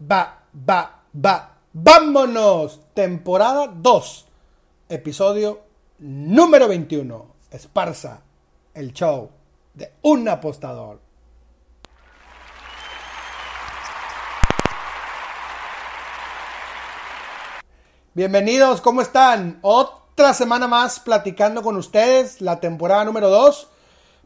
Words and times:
va, 0.00 0.44
va, 0.54 1.02
va. 1.14 1.56
¡Vámonos! 1.72 2.80
Temporada 2.94 3.68
2. 3.68 4.26
Episodio 4.88 5.60
número 5.98 6.68
21. 6.68 7.26
Esparza, 7.50 8.22
el 8.74 8.92
show 8.92 9.30
de 9.74 9.92
un 10.02 10.28
apostador. 10.28 11.00
Bienvenidos, 18.12 18.80
¿cómo 18.80 19.02
están? 19.02 19.60
Otra 19.62 20.34
semana 20.34 20.66
más 20.66 20.98
platicando 20.98 21.62
con 21.62 21.76
ustedes, 21.76 22.40
la 22.40 22.58
temporada 22.58 23.04
número 23.04 23.30
2. 23.30 23.68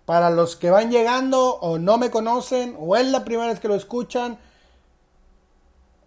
Para 0.07 0.31
los 0.31 0.57
que 0.57 0.71
van 0.71 0.91
llegando 0.91 1.57
o 1.57 1.79
no 1.79 1.99
me 1.99 2.11
conocen 2.11 2.77
o 2.79 2.97
es 2.97 3.07
la 3.07 3.25
primera 3.25 3.49
vez 3.49 3.61
que 3.61 3.69
lo 3.69 3.75
escuchan, 3.75 4.39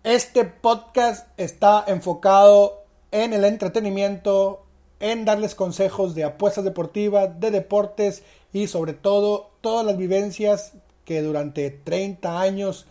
este 0.04 0.46
podcast 0.46 1.28
está 1.38 1.84
enfocado 1.88 2.84
en 3.12 3.34
el 3.34 3.44
entretenimiento, 3.44 4.66
en 5.00 5.26
darles 5.26 5.56
consejos 5.56 6.16
de 6.16 6.24
apuestas 6.24 6.64
deportivas, 6.64 7.40
de 7.40 7.52
deportes 7.52 8.24
y 8.54 8.68
sobre 8.68 8.94
todo 8.94 9.52
todas 9.62 9.86
las 9.86 9.98
vivencias 9.98 10.74
que 11.06 11.22
durante 11.22 11.70
30 11.70 12.40
años 12.40 12.86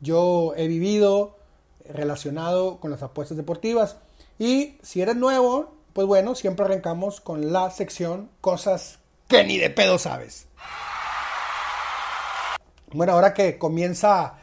yo 0.00 0.54
he 0.56 0.66
vivido 0.66 1.36
relacionado 1.88 2.78
con 2.78 2.90
las 2.90 3.02
apuestas 3.02 3.36
deportivas. 3.36 3.96
Y 4.38 4.76
si 4.82 5.02
eres 5.02 5.16
nuevo, 5.16 5.72
pues 5.92 6.06
bueno, 6.06 6.34
siempre 6.34 6.64
arrancamos 6.64 7.20
con 7.20 7.52
la 7.52 7.70
sección 7.70 8.30
cosas 8.40 8.98
que 9.28 9.44
ni 9.44 9.58
de 9.58 9.70
pedo 9.70 9.98
sabes. 9.98 10.46
Bueno, 12.92 13.12
ahora 13.12 13.32
que 13.32 13.58
comienza 13.58 14.39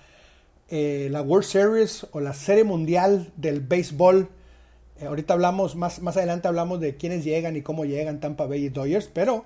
eh, 0.70 1.08
la 1.12 1.22
World 1.22 1.46
Series 1.46 2.08
o 2.12 2.20
la 2.20 2.34
Serie 2.34 2.66
Mundial 2.66 3.32
del 3.38 3.62
Béisbol, 3.62 4.28
eh, 5.00 5.06
ahorita 5.06 5.34
hablamos, 5.34 5.78
más, 5.78 6.02
más 6.02 6.18
adelante 6.18 6.50
hablamos 6.50 6.82
de 6.82 6.98
quiénes 6.98 7.24
llegan 7.24 7.56
y 7.56 7.62
cómo 7.62 7.86
llegan 7.86 8.20
Tampa 8.20 8.48
Bay 8.48 8.66
y 8.66 8.70
Dodgers, 8.70 9.10
pero 9.14 9.46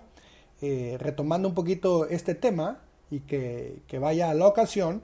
eh, 0.64 0.98
retomando 1.00 1.48
un 1.48 1.54
poquito 1.54 2.08
este 2.08 2.34
tema 2.34 2.80
y 3.12 3.20
que, 3.20 3.84
que 3.88 4.00
vaya 4.00 4.32
a 4.32 4.34
la 4.34 4.48
ocasión, 4.48 5.04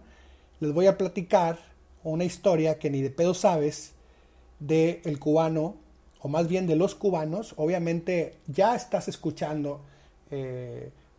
les 0.59 0.74
voy 0.74 0.88
a 0.88 0.98
platicar 0.98 1.59
una 2.04 2.24
historia 2.24 2.80
que 2.80 2.90
ni 2.90 3.02
de 3.04 3.12
pedo 3.12 3.36
sabes 3.36 3.94
del 4.59 5.02
el 5.04 5.20
cubano, 5.20 5.76
o 6.20 6.30
más 6.30 6.48
bien 6.48 6.66
de 6.66 6.76
los 6.76 6.96
cubanos. 6.96 7.54
Obviamente 7.58 8.38
ya 8.48 8.76
estás 8.76 9.08
escuchando, 9.08 9.81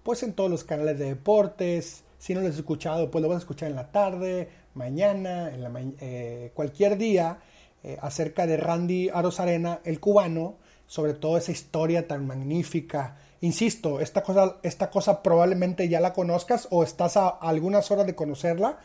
pues 0.03 0.23
en 0.25 0.33
todos 0.33 0.51
los 0.51 0.65
canales 0.65 0.99
de 0.99 1.05
deportes. 1.05 2.03
Si 2.19 2.35
no 2.35 2.41
lo 2.41 2.49
has 2.49 2.57
escuchado, 2.57 3.11
pues 3.11 3.23
lo 3.23 3.29
vas 3.29 3.37
a 3.37 3.41
escuchar 3.41 3.71
en 3.71 3.77
la 3.77 3.93
tarde, 3.93 4.49
mañana, 4.79 5.53
en 5.53 5.97
eh, 6.01 6.53
cualquier 6.55 6.97
día, 6.97 7.39
eh, 7.83 7.99
acerca 8.01 8.47
de 8.47 8.57
Randy 8.57 9.11
Arozarena, 9.11 9.81
el 9.85 10.01
cubano, 10.01 10.55
sobre 10.87 11.13
todo 11.13 11.37
esa 11.37 11.53
historia 11.53 12.09
tan 12.09 12.27
magnífica. 12.27 13.17
Insisto, 13.43 14.01
esta 14.01 14.23
cosa, 14.23 14.57
esta 14.63 14.91
cosa 14.91 15.23
probablemente 15.23 15.89
ya 15.89 16.01
la 16.01 16.15
conozcas 16.15 16.69
o 16.71 16.83
estás 16.83 17.17
a 17.17 17.29
algunas 17.29 17.91
horas 17.91 18.07
de 18.07 18.15
conocerla, 18.15 18.79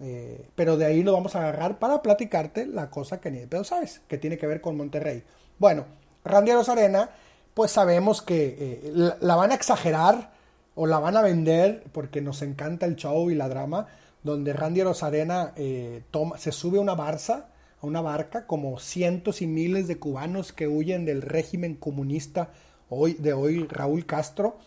eh, 0.00 0.48
pero 0.54 0.78
de 0.78 0.86
ahí 0.86 1.02
lo 1.02 1.12
vamos 1.12 1.36
a 1.36 1.40
agarrar 1.40 1.78
para 1.78 2.00
platicarte 2.00 2.66
la 2.66 2.88
cosa 2.88 3.20
que 3.20 3.30
ni 3.30 3.38
de 3.38 3.46
pedo 3.46 3.64
sabes, 3.64 4.00
que 4.08 4.16
tiene 4.16 4.38
que 4.38 4.46
ver 4.46 4.60
con 4.62 4.76
Monterrey. 4.76 5.22
Bueno, 5.58 5.84
Randy 6.24 6.52
Arozarena, 6.52 7.10
pues 7.52 7.72
sabemos 7.72 8.22
que 8.22 8.90
la, 8.94 9.18
la 9.20 9.36
van 9.36 9.52
a 9.52 9.56
exagerar 9.56 10.30
o 10.74 10.86
la 10.86 10.98
van 10.98 11.16
a 11.16 11.22
vender 11.22 11.84
porque 11.92 12.22
nos 12.22 12.40
encanta 12.42 12.86
el 12.86 12.96
show 12.96 13.30
y 13.30 13.34
la 13.34 13.48
drama, 13.48 13.88
donde 14.22 14.52
Randy 14.52 14.80
Arozarena 14.80 15.52
eh, 15.56 16.02
se 16.38 16.52
sube 16.52 16.78
a 16.78 16.82
una 16.82 16.94
barza, 16.94 17.48
a 17.80 17.86
una 17.86 18.00
barca, 18.00 18.46
como 18.46 18.78
cientos 18.78 19.42
y 19.42 19.46
miles 19.46 19.88
de 19.88 19.98
cubanos 19.98 20.52
que 20.52 20.68
huyen 20.68 21.04
del 21.04 21.22
régimen 21.22 21.74
comunista 21.74 22.50
hoy, 22.88 23.14
de 23.14 23.32
hoy 23.32 23.66
Raúl 23.68 24.06
Castro. 24.06 24.58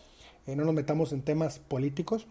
Eh, 0.46 0.56
no 0.56 0.64
nos 0.64 0.74
metamos 0.74 1.12
en 1.12 1.22
temas 1.22 1.58
políticos. 1.58 2.26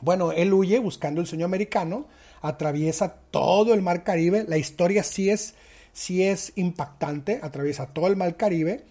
Bueno, 0.00 0.32
él 0.32 0.52
huye 0.52 0.78
buscando 0.78 1.20
el 1.20 1.26
sueño 1.26 1.44
americano, 1.44 2.06
atraviesa 2.40 3.16
todo 3.30 3.74
el 3.74 3.82
mar 3.82 4.04
Caribe. 4.04 4.44
La 4.46 4.56
historia 4.56 5.02
sí 5.02 5.28
es, 5.28 5.54
sí 5.92 6.22
es 6.22 6.52
impactante, 6.56 7.40
atraviesa 7.42 7.86
todo 7.86 8.06
el 8.06 8.16
mar 8.16 8.36
Caribe. 8.36 8.84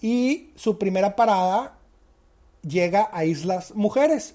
Y 0.00 0.50
su 0.56 0.78
primera 0.78 1.14
parada 1.14 1.78
llega 2.62 3.10
a 3.12 3.24
Islas 3.24 3.74
Mujeres, 3.74 4.34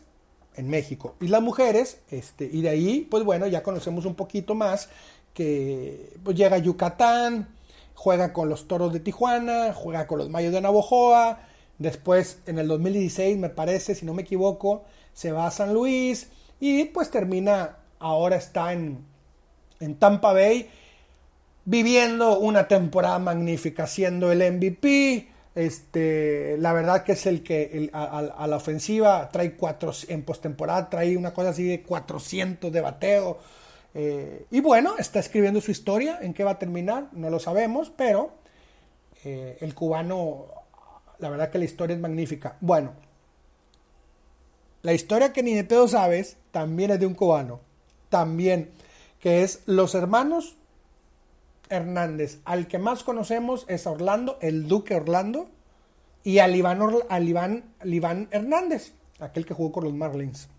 en 0.58 0.70
México. 0.70 1.16
Islas 1.22 1.42
Mujeres, 1.42 2.02
este, 2.10 2.50
y 2.52 2.62
de 2.62 2.70
ahí, 2.70 3.08
pues 3.10 3.24
bueno, 3.24 3.48
ya 3.48 3.64
conocemos 3.64 4.06
un 4.06 4.16
poquito 4.16 4.56
más 4.56 4.90
que 5.34 6.18
pues 6.24 6.36
llega 6.36 6.56
a 6.56 6.60
Yucatán, 6.60 7.48
juega 7.94 8.34
con 8.34 8.50
los 8.50 8.68
Toros 8.68 8.92
de 8.92 9.00
Tijuana, 9.00 9.74
juega 9.74 10.08
con 10.08 10.18
los 10.18 10.30
Mayos 10.30 10.52
de 10.52 10.62
Navojoa, 10.62 11.40
después 11.78 12.40
en 12.48 12.60
el 12.60 12.68
2016 12.68 13.38
me 13.38 13.50
parece, 13.50 13.96
si 13.96 14.06
no 14.06 14.14
me 14.14 14.24
equivoco, 14.24 14.84
se 15.14 15.32
va 15.32 15.48
a 15.48 15.52
San 15.52 15.74
Luis 15.74 16.30
y 16.60 16.86
pues 16.86 17.12
termina, 17.12 17.78
ahora 18.00 18.36
está 18.36 18.74
en, 18.74 19.06
en 19.80 19.96
Tampa 19.96 20.34
Bay 20.34 20.70
viviendo 21.66 22.40
una 22.40 22.68
temporada 22.68 23.20
magnífica, 23.20 23.88
siendo 23.88 24.32
el 24.32 24.40
MVP. 24.40 25.28
Este, 25.58 26.56
la 26.60 26.72
verdad 26.72 27.04
que 27.04 27.14
es 27.14 27.26
el 27.26 27.42
que 27.42 27.90
a 27.92 28.46
la 28.46 28.56
ofensiva 28.56 29.28
trae 29.32 29.56
cuatro, 29.56 29.92
en 30.08 30.22
postemporada 30.22 30.88
trae 30.88 31.18
una 31.18 31.34
cosa 31.34 31.50
así 31.50 31.64
de 31.64 31.82
400 31.82 32.72
de 32.72 32.80
bateo. 32.80 33.40
Eh, 33.96 34.46
y 34.52 34.60
bueno, 34.60 34.94
está 35.00 35.18
escribiendo 35.18 35.60
su 35.60 35.72
historia. 35.72 36.20
¿En 36.22 36.36
qué 36.36 36.44
va 36.44 36.52
a 36.52 36.60
terminar? 36.60 37.08
No 37.12 37.32
lo 37.32 37.40
sabemos, 37.40 37.92
pero 37.98 38.34
eh, 39.24 39.58
el 39.60 39.74
cubano, 39.74 40.46
la 41.18 41.32
verdad 41.32 41.50
que 41.50 41.58
la 41.58 41.66
historia 41.66 41.96
es 41.96 42.00
magnífica. 42.00 42.58
Bueno, 42.62 42.94
la 44.84 44.94
historia 44.94 45.34
que 45.34 45.42
ni 45.42 45.56
de 45.56 45.64
pedo 45.64 45.88
sabes 45.88 46.38
también 46.52 46.92
es 46.92 47.00
de 47.00 47.08
un 47.08 47.16
cubano. 47.16 47.62
También, 48.10 48.70
que 49.20 49.42
es 49.42 49.64
los 49.66 49.96
hermanos 49.96 50.56
Hernández. 51.70 52.40
Al 52.46 52.68
que 52.68 52.78
más 52.78 53.04
conocemos 53.04 53.66
es 53.68 53.88
a 53.88 53.92
Orlando, 53.92 54.38
el 54.42 54.68
Duque 54.68 54.96
Orlando, 54.96 55.50
y 56.24 56.40
al 56.40 56.56
Iván, 56.56 57.64
Hernández, 58.32 58.92
aquel 59.20 59.46
que 59.46 59.54
jugó 59.54 59.72
con 59.72 59.86
los 59.86 59.94
Marlins. 59.94 60.50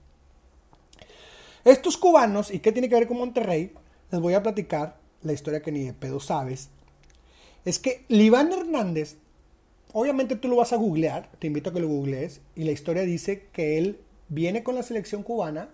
Estos 1.65 1.99
cubanos, 1.99 2.51
¿y 2.51 2.61
qué 2.61 2.73
tiene 2.73 2.89
que 2.89 2.95
ver 2.95 3.07
con 3.07 3.19
Monterrey? 3.19 3.73
Les 4.11 4.21
voy 4.21 4.33
a 4.33 4.43
platicar 4.43 4.97
la 5.23 5.35
historia 5.35 5.61
que 5.61 5.73
ni 5.73 5.85
de 5.85 5.93
pedo 5.93 6.21
sabes. 6.21 6.71
Es 7.67 7.79
que 7.79 8.07
Iván 8.09 8.53
Hernández, 8.53 9.17
obviamente 9.93 10.37
tú 10.37 10.49
lo 10.49 10.57
vas 10.57 10.73
a 10.73 10.77
googlear, 10.77 11.29
te 11.39 11.49
invito 11.49 11.69
a 11.69 11.73
que 11.75 11.81
lo 11.81 11.89
googlees, 11.89 12.41
y 12.57 12.65
la 12.65 12.73
historia 12.73 13.03
dice 13.03 13.49
que 13.53 13.77
él 13.77 14.01
viene 14.29 14.63
con 14.63 14.75
la 14.75 14.83
selección 14.83 15.23
cubana 15.23 15.69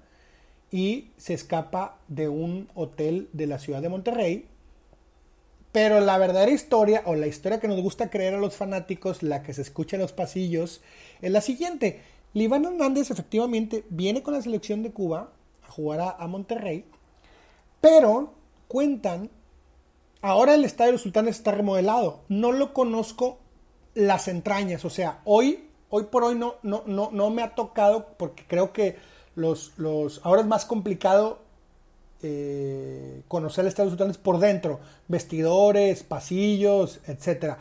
y 0.73 1.13
se 1.17 1.35
escapa 1.35 1.99
de 2.09 2.29
un 2.29 2.69
hotel 2.75 3.29
de 3.33 3.47
la 3.47 3.61
ciudad 3.61 3.81
de 3.81 3.89
Monterrey 3.89 4.49
pero 5.75 5.99
la 5.99 6.19
verdadera 6.19 6.53
historia, 6.53 7.03
o 7.05 7.17
la 7.17 7.27
historia 7.27 7.59
que 7.59 7.67
nos 7.67 7.81
gusta 7.81 8.09
creer 8.09 8.35
a 8.35 8.39
los 8.39 8.55
fanáticos, 8.55 9.25
la 9.25 9.43
que 9.43 9.53
se 9.53 9.63
escucha 9.63 9.97
en 9.97 10.03
los 10.03 10.13
pasillos, 10.13 10.83
es 11.21 11.33
la 11.33 11.41
siguiente. 11.41 12.01
Liván 12.33 12.65
Hernández 12.65 13.11
efectivamente 13.11 13.85
viene 13.91 14.23
con 14.23 14.35
la 14.35 14.43
selección 14.43 14.85
de 14.85 14.93
Cuba 14.93 15.33
a 15.67 15.73
jugar 15.73 16.15
a, 16.17 16.27
Monterrey, 16.29 16.85
pero 17.81 18.35
cuentan, 18.69 19.31
ahora 20.23 20.55
el 20.55 20.65
Estadio 20.65 20.91
de 20.91 20.93
los 20.93 21.03
Sultanes 21.03 21.39
está 21.39 21.51
remodelado. 21.51 22.21
No 22.29 22.53
lo 22.53 22.73
conozco 22.73 23.39
las 23.95 24.29
entrañas, 24.29 24.85
o 24.85 24.91
sea, 24.91 25.23
hoy, 25.25 25.71
hoy 25.91 26.05
por 26.05 26.23
hoy 26.23 26.37
no, 26.37 26.55
no, 26.63 26.85
no, 26.87 27.11
no 27.11 27.31
me 27.31 27.43
ha 27.43 27.57
tocado, 27.57 28.11
porque 28.17 28.45
creo 28.47 28.73
que 28.73 28.95
los, 29.35 29.73
los, 29.77 30.21
ahora 30.23 30.43
es 30.43 30.47
más 30.47 30.67
complicado 30.67 31.41
eh, 32.27 33.23
conocer 33.29 33.65
el 33.65 33.69
Estadio 33.69 33.91
Sultanes 33.91 34.17
por 34.17 34.39
dentro, 34.39 34.81
vestidores, 35.09 36.03
pasillos, 36.03 37.01
etcétera. 37.07 37.59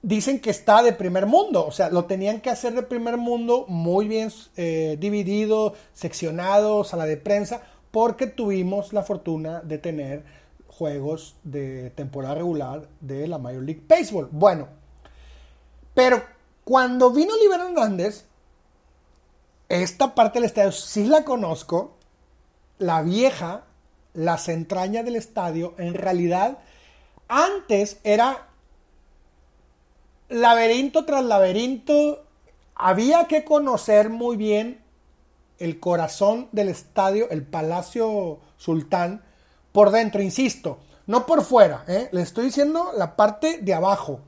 Dicen 0.00 0.40
que 0.40 0.48
está 0.48 0.82
de 0.82 0.94
primer 0.94 1.26
mundo, 1.26 1.66
o 1.66 1.70
sea, 1.70 1.90
lo 1.90 2.06
tenían 2.06 2.40
que 2.40 2.48
hacer 2.48 2.72
de 2.72 2.82
primer 2.82 3.18
mundo, 3.18 3.66
muy 3.68 4.08
bien 4.08 4.32
eh, 4.56 4.96
dividido, 4.98 5.74
seccionado, 5.92 6.84
sala 6.84 7.04
de 7.04 7.18
prensa, 7.18 7.60
porque 7.90 8.26
tuvimos 8.26 8.94
la 8.94 9.02
fortuna 9.02 9.60
de 9.60 9.76
tener 9.76 10.24
juegos 10.66 11.36
de 11.44 11.90
temporada 11.90 12.36
regular 12.36 12.88
de 13.02 13.28
la 13.28 13.36
Major 13.36 13.62
League 13.62 13.82
Baseball. 13.86 14.30
Bueno, 14.32 14.68
pero 15.92 16.22
cuando 16.64 17.10
vino 17.10 17.34
Oliver 17.34 17.60
Hernández, 17.60 18.24
esta 19.68 20.14
parte 20.14 20.38
del 20.38 20.46
estadio 20.46 20.72
sí 20.72 21.04
la 21.04 21.24
conozco, 21.24 21.99
la 22.80 23.02
vieja, 23.02 23.62
las 24.14 24.48
entrañas 24.48 25.04
del 25.04 25.14
estadio, 25.14 25.74
en 25.78 25.94
realidad 25.94 26.58
antes 27.28 27.98
era 28.02 28.48
laberinto 30.28 31.04
tras 31.04 31.22
laberinto, 31.22 32.24
había 32.74 33.26
que 33.26 33.44
conocer 33.44 34.08
muy 34.08 34.36
bien 34.36 34.82
el 35.58 35.78
corazón 35.78 36.48
del 36.52 36.70
estadio, 36.70 37.28
el 37.30 37.44
Palacio 37.44 38.40
Sultán, 38.56 39.22
por 39.72 39.90
dentro, 39.90 40.22
insisto, 40.22 40.78
no 41.06 41.26
por 41.26 41.44
fuera, 41.44 41.84
¿eh? 41.86 42.08
le 42.12 42.22
estoy 42.22 42.46
diciendo 42.46 42.92
la 42.96 43.14
parte 43.14 43.58
de 43.58 43.74
abajo. 43.74 44.20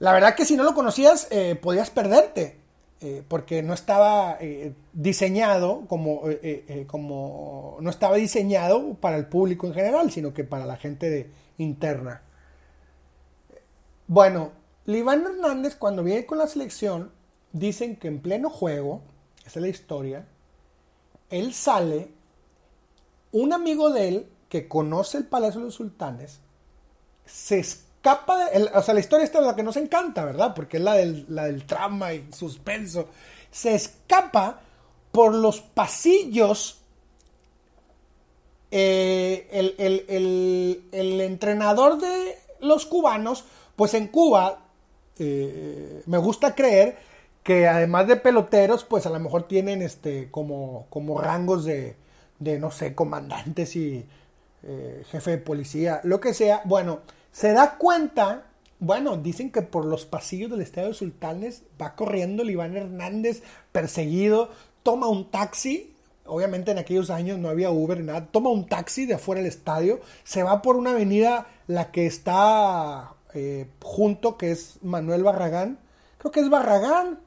La 0.00 0.12
verdad 0.12 0.34
que 0.34 0.44
si 0.44 0.56
no 0.56 0.64
lo 0.64 0.74
conocías, 0.74 1.28
eh, 1.30 1.54
podías 1.54 1.90
perderte, 1.90 2.61
eh, 3.02 3.22
porque 3.26 3.62
no 3.62 3.74
estaba 3.74 4.38
diseñado 4.92 5.84
como, 5.88 6.22
como, 6.86 7.78
no 7.80 7.90
estaba 7.90 8.16
diseñado 8.16 8.94
para 8.94 9.16
el 9.16 9.26
público 9.26 9.66
en 9.66 9.74
general, 9.74 10.10
sino 10.10 10.32
que 10.32 10.44
para 10.44 10.66
la 10.66 10.76
gente 10.76 11.10
de, 11.10 11.30
interna. 11.58 12.22
Bueno, 14.06 14.52
Liván 14.84 15.24
Hernández 15.24 15.76
cuando 15.76 16.02
viene 16.02 16.26
con 16.26 16.38
la 16.38 16.46
selección, 16.46 17.12
dicen 17.52 17.96
que 17.96 18.08
en 18.08 18.20
pleno 18.20 18.50
juego, 18.50 19.02
esa 19.46 19.58
es 19.58 19.62
la 19.62 19.68
historia, 19.68 20.26
él 21.30 21.54
sale, 21.54 22.10
un 23.30 23.52
amigo 23.52 23.90
de 23.90 24.08
él 24.08 24.28
que 24.48 24.68
conoce 24.68 25.18
el 25.18 25.24
Palacio 25.24 25.60
de 25.60 25.66
los 25.66 25.74
Sultanes, 25.74 26.40
se 27.24 27.64
de, 28.02 28.70
o 28.74 28.82
sea, 28.82 28.94
la 28.94 29.00
historia 29.00 29.24
esta 29.24 29.38
es 29.38 29.46
la 29.46 29.54
que 29.54 29.62
nos 29.62 29.76
encanta, 29.76 30.24
¿verdad? 30.24 30.54
Porque 30.54 30.78
es 30.78 30.82
la 30.82 30.94
del, 30.94 31.26
la 31.28 31.44
del 31.44 31.64
trama 31.64 32.12
y 32.12 32.28
suspenso. 32.32 33.08
Se 33.50 33.74
escapa 33.74 34.60
por 35.12 35.34
los 35.34 35.60
pasillos 35.60 36.82
eh, 38.70 39.46
el, 40.90 41.20
entrenador 41.20 42.00
de 42.00 42.38
los 42.60 42.86
cubanos, 42.86 43.44
pues 43.76 43.92
en 43.92 44.08
Cuba, 44.08 44.60
eh, 45.18 46.02
me 46.06 46.16
gusta 46.16 46.54
creer 46.54 46.96
que 47.42 47.68
además 47.68 48.06
de 48.08 48.16
peloteros, 48.16 48.84
pues 48.84 49.04
a 49.04 49.10
lo 49.10 49.20
mejor 49.20 49.46
tienen 49.46 49.82
este 49.82 50.30
como, 50.30 50.86
como 50.88 51.20
rangos 51.20 51.64
de, 51.64 51.96
de, 52.38 52.58
no 52.58 52.70
sé, 52.70 52.94
comandantes 52.94 53.76
y 53.76 54.06
eh, 54.62 55.04
jefe 55.10 55.32
de 55.32 55.38
policía, 55.38 56.00
lo 56.04 56.20
que 56.20 56.32
sea. 56.32 56.62
Bueno, 56.64 57.00
se 57.32 57.52
da 57.52 57.76
cuenta, 57.78 58.44
bueno, 58.78 59.16
dicen 59.16 59.50
que 59.50 59.62
por 59.62 59.84
los 59.84 60.06
pasillos 60.06 60.50
del 60.50 60.60
Estadio 60.60 60.88
de 60.88 60.94
Sultanes 60.94 61.64
va 61.80 61.94
corriendo 61.94 62.42
el 62.42 62.50
Iván 62.50 62.76
Hernández 62.76 63.42
perseguido, 63.72 64.50
toma 64.82 65.08
un 65.08 65.30
taxi, 65.30 65.96
obviamente 66.24 66.70
en 66.70 66.78
aquellos 66.78 67.10
años 67.10 67.38
no 67.38 67.48
había 67.48 67.70
Uber 67.70 67.98
ni 67.98 68.06
nada, 68.06 68.26
toma 68.26 68.50
un 68.50 68.66
taxi 68.66 69.06
de 69.06 69.14
afuera 69.14 69.40
del 69.40 69.50
estadio, 69.50 70.00
se 70.22 70.44
va 70.44 70.62
por 70.62 70.76
una 70.76 70.90
avenida, 70.90 71.48
la 71.66 71.90
que 71.90 72.06
está 72.06 73.14
eh, 73.34 73.66
junto, 73.82 74.36
que 74.36 74.52
es 74.52 74.78
Manuel 74.82 75.24
Barragán, 75.24 75.78
creo 76.18 76.30
que 76.30 76.40
es 76.40 76.48
Barragán, 76.48 77.18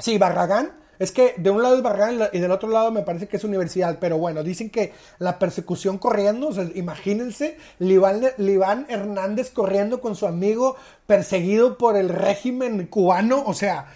Sí, 0.00 0.16
Barragán. 0.16 0.72
Es 1.00 1.12
que 1.12 1.34
de 1.38 1.48
un 1.48 1.62
lado 1.62 1.76
es 1.76 1.82
Barragán 1.82 2.28
y 2.30 2.38
del 2.40 2.50
otro 2.50 2.68
lado 2.68 2.90
me 2.90 3.00
parece 3.00 3.26
que 3.26 3.38
es 3.38 3.44
universidad. 3.44 3.98
Pero 3.98 4.18
bueno, 4.18 4.42
dicen 4.42 4.68
que 4.68 4.92
la 5.18 5.38
persecución 5.38 5.96
corriendo, 5.96 6.50
imagínense, 6.74 7.56
Liván, 7.78 8.86
Hernández 8.86 9.50
corriendo 9.50 10.02
con 10.02 10.14
su 10.14 10.26
amigo 10.26 10.76
perseguido 11.06 11.78
por 11.78 11.96
el 11.96 12.10
régimen 12.10 12.86
cubano. 12.86 13.42
O 13.46 13.54
sea, 13.54 13.86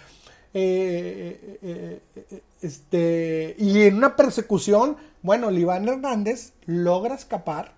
eh, 0.51 1.59
eh, 1.61 2.01
eh, 2.31 2.41
este, 2.63 3.55
y 3.59 3.83
en 3.83 3.97
una 3.97 4.15
persecución, 4.15 4.97
bueno, 5.21 5.51
Liván 5.51 5.87
Hernández 5.87 6.53
logra 6.65 7.13
escapar 7.13 7.73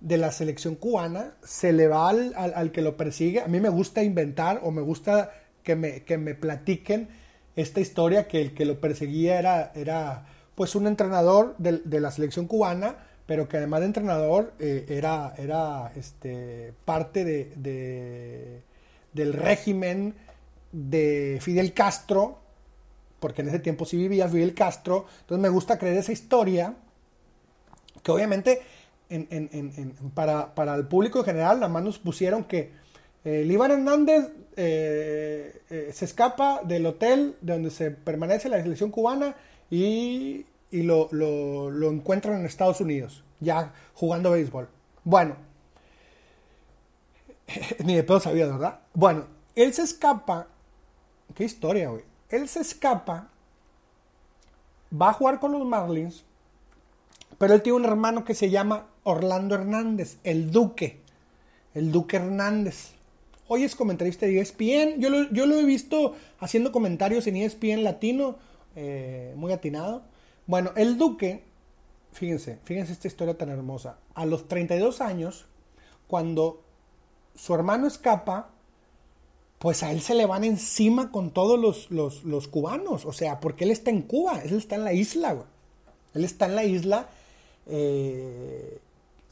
de 0.00 0.18
la 0.18 0.32
selección 0.32 0.74
cubana, 0.74 1.34
se 1.44 1.72
le 1.72 1.86
va 1.86 2.08
al 2.08 2.72
que 2.72 2.82
lo 2.82 2.96
persigue. 2.96 3.40
A 3.40 3.46
mí 3.46 3.60
me 3.60 3.68
gusta 3.68 4.02
inventar 4.02 4.62
o 4.64 4.72
me 4.72 4.82
gusta 4.82 5.32
que 5.62 5.76
me, 5.76 6.02
que 6.02 6.18
me 6.18 6.34
platiquen 6.34 7.22
esta 7.56 7.80
historia, 7.80 8.26
que 8.26 8.40
el 8.40 8.54
que 8.54 8.64
lo 8.64 8.80
perseguía 8.80 9.38
era, 9.38 9.72
era 9.74 10.26
pues 10.54 10.74
un 10.74 10.86
entrenador 10.86 11.54
de, 11.58 12.00
la 12.00 12.10
selección 12.10 12.46
cubana, 12.46 12.96
pero 13.26 13.48
que 13.48 13.56
además 13.56 13.80
de 13.80 13.86
entrenador 13.86 14.52
eh, 14.58 14.86
era, 14.88 15.34
era 15.38 15.92
este, 15.96 16.72
parte 16.84 17.24
de, 17.24 18.62
del 19.12 19.32
régimen 19.32 20.14
de 20.72 21.38
Fidel 21.40 21.72
Castro, 21.72 22.38
porque 23.20 23.42
en 23.42 23.48
ese 23.48 23.60
tiempo 23.60 23.84
sí 23.86 23.96
vivía 23.96 24.28
Fidel 24.28 24.54
Castro, 24.54 25.06
entonces 25.20 25.42
me 25.42 25.48
gusta 25.48 25.78
creer 25.78 25.96
esa 25.96 26.12
historia, 26.12 26.74
que 28.02 28.12
obviamente 28.12 28.60
para, 30.14 30.54
para, 30.54 30.74
el 30.74 30.86
público 30.86 31.20
en 31.20 31.24
general, 31.24 31.60
nada 31.60 31.72
más 31.72 31.82
nos 31.82 31.98
pusieron 31.98 32.44
que 32.44 32.72
Iván 33.24 33.70
Hernández 33.70 34.30
eh, 34.56 35.62
eh, 35.70 35.90
se 35.92 36.04
escapa 36.04 36.60
del 36.62 36.86
hotel 36.86 37.36
donde 37.40 37.70
se 37.70 37.90
permanece 37.90 38.48
la 38.48 38.62
selección 38.62 38.90
cubana 38.90 39.34
y, 39.70 40.46
lo, 40.70 41.08
encuentran 41.90 42.40
en 42.40 42.46
Estados 42.46 42.80
Unidos, 42.80 43.24
ya 43.40 43.72
jugando 43.94 44.32
béisbol. 44.32 44.68
Bueno, 45.02 45.36
ni 47.84 47.96
de 47.96 48.04
pedo 48.04 48.20
sabía, 48.20 48.46
¿verdad? 48.46 48.80
Bueno, 48.92 49.26
él 49.54 49.72
se 49.72 49.82
escapa. 49.82 50.48
Qué 51.34 51.44
historia, 51.44 51.88
güey. 51.88 52.04
Él 52.28 52.48
se 52.48 52.60
escapa, 52.60 53.28
va 54.92 55.10
a 55.10 55.12
jugar 55.14 55.40
con 55.40 55.52
los 55.52 55.64
Marlins, 55.64 56.24
pero 57.38 57.54
él 57.54 57.62
tiene 57.62 57.78
un 57.78 57.84
hermano 57.84 58.24
que 58.24 58.34
se 58.34 58.50
llama 58.50 58.86
Orlando 59.02 59.54
Hernández, 59.54 60.18
el 60.24 60.50
Duque. 60.50 61.00
El 61.74 61.90
Duque 61.90 62.16
Hernández 62.18 62.94
hoy 63.48 63.64
es 63.64 63.74
comentarista 63.74 64.26
de 64.26 64.40
ESPN. 64.40 65.00
Yo 65.00 65.10
lo, 65.10 65.30
yo 65.30 65.46
lo 65.46 65.58
he 65.58 65.64
visto 65.64 66.14
haciendo 66.38 66.72
comentarios 66.72 67.26
en 67.26 67.36
ESPN 67.36 67.84
latino, 67.84 68.36
eh, 68.76 69.32
muy 69.36 69.52
atinado. 69.52 70.02
Bueno, 70.46 70.72
el 70.76 70.98
Duque, 70.98 71.44
fíjense, 72.12 72.58
fíjense 72.64 72.92
esta 72.92 73.08
historia 73.08 73.36
tan 73.36 73.48
hermosa. 73.48 73.98
A 74.14 74.26
los 74.26 74.48
32 74.48 75.00
años, 75.00 75.46
cuando 76.06 76.62
su 77.34 77.54
hermano 77.54 77.86
escapa, 77.86 78.50
pues 79.58 79.82
a 79.82 79.90
él 79.90 80.02
se 80.02 80.14
le 80.14 80.26
van 80.26 80.44
encima 80.44 81.10
con 81.10 81.30
todos 81.30 81.88
los, 81.88 82.48
cubanos. 82.48 83.06
O 83.06 83.12
sea, 83.12 83.40
porque 83.40 83.64
él 83.64 83.70
está 83.70 83.90
en 83.90 84.02
Cuba, 84.02 84.40
él 84.44 84.54
está 84.54 84.74
en 84.74 84.84
la 84.84 84.92
isla, 84.92 85.46
Él 86.12 86.24
está 86.24 86.46
en 86.46 86.56
la 86.56 86.64
isla. 86.64 87.08
Eh, 87.66 88.78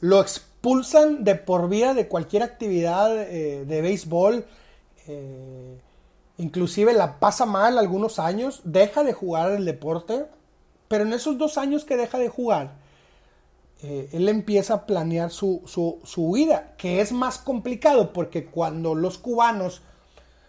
lo 0.03 0.19
expulsan 0.19 1.23
de 1.23 1.35
por 1.35 1.69
vida 1.69 1.93
de 1.93 2.09
cualquier 2.09 2.43
actividad 2.43 3.21
eh, 3.21 3.63
de 3.65 3.81
béisbol. 3.81 4.45
Eh, 5.07 5.79
inclusive 6.37 6.91
la 6.93 7.19
pasa 7.19 7.45
mal 7.45 7.77
algunos 7.77 8.19
años, 8.19 8.59
deja 8.65 9.05
de 9.05 9.13
jugar 9.13 9.51
el 9.51 9.63
deporte, 9.63 10.25
pero 10.89 11.05
en 11.05 11.13
esos 11.13 11.37
dos 11.37 11.57
años 11.57 11.85
que 11.85 11.95
deja 11.95 12.17
de 12.17 12.27
jugar, 12.27 12.73
eh, 13.81 14.09
él 14.11 14.27
empieza 14.27 14.73
a 14.73 14.85
planear 14.85 15.31
su, 15.31 15.61
su, 15.65 16.01
su, 16.03 16.25
huida, 16.25 16.75
que 16.77 16.99
es 16.99 17.13
más 17.13 17.37
complicado 17.37 18.11
porque 18.11 18.47
cuando 18.47 18.95
los 18.95 19.17
cubanos, 19.17 19.81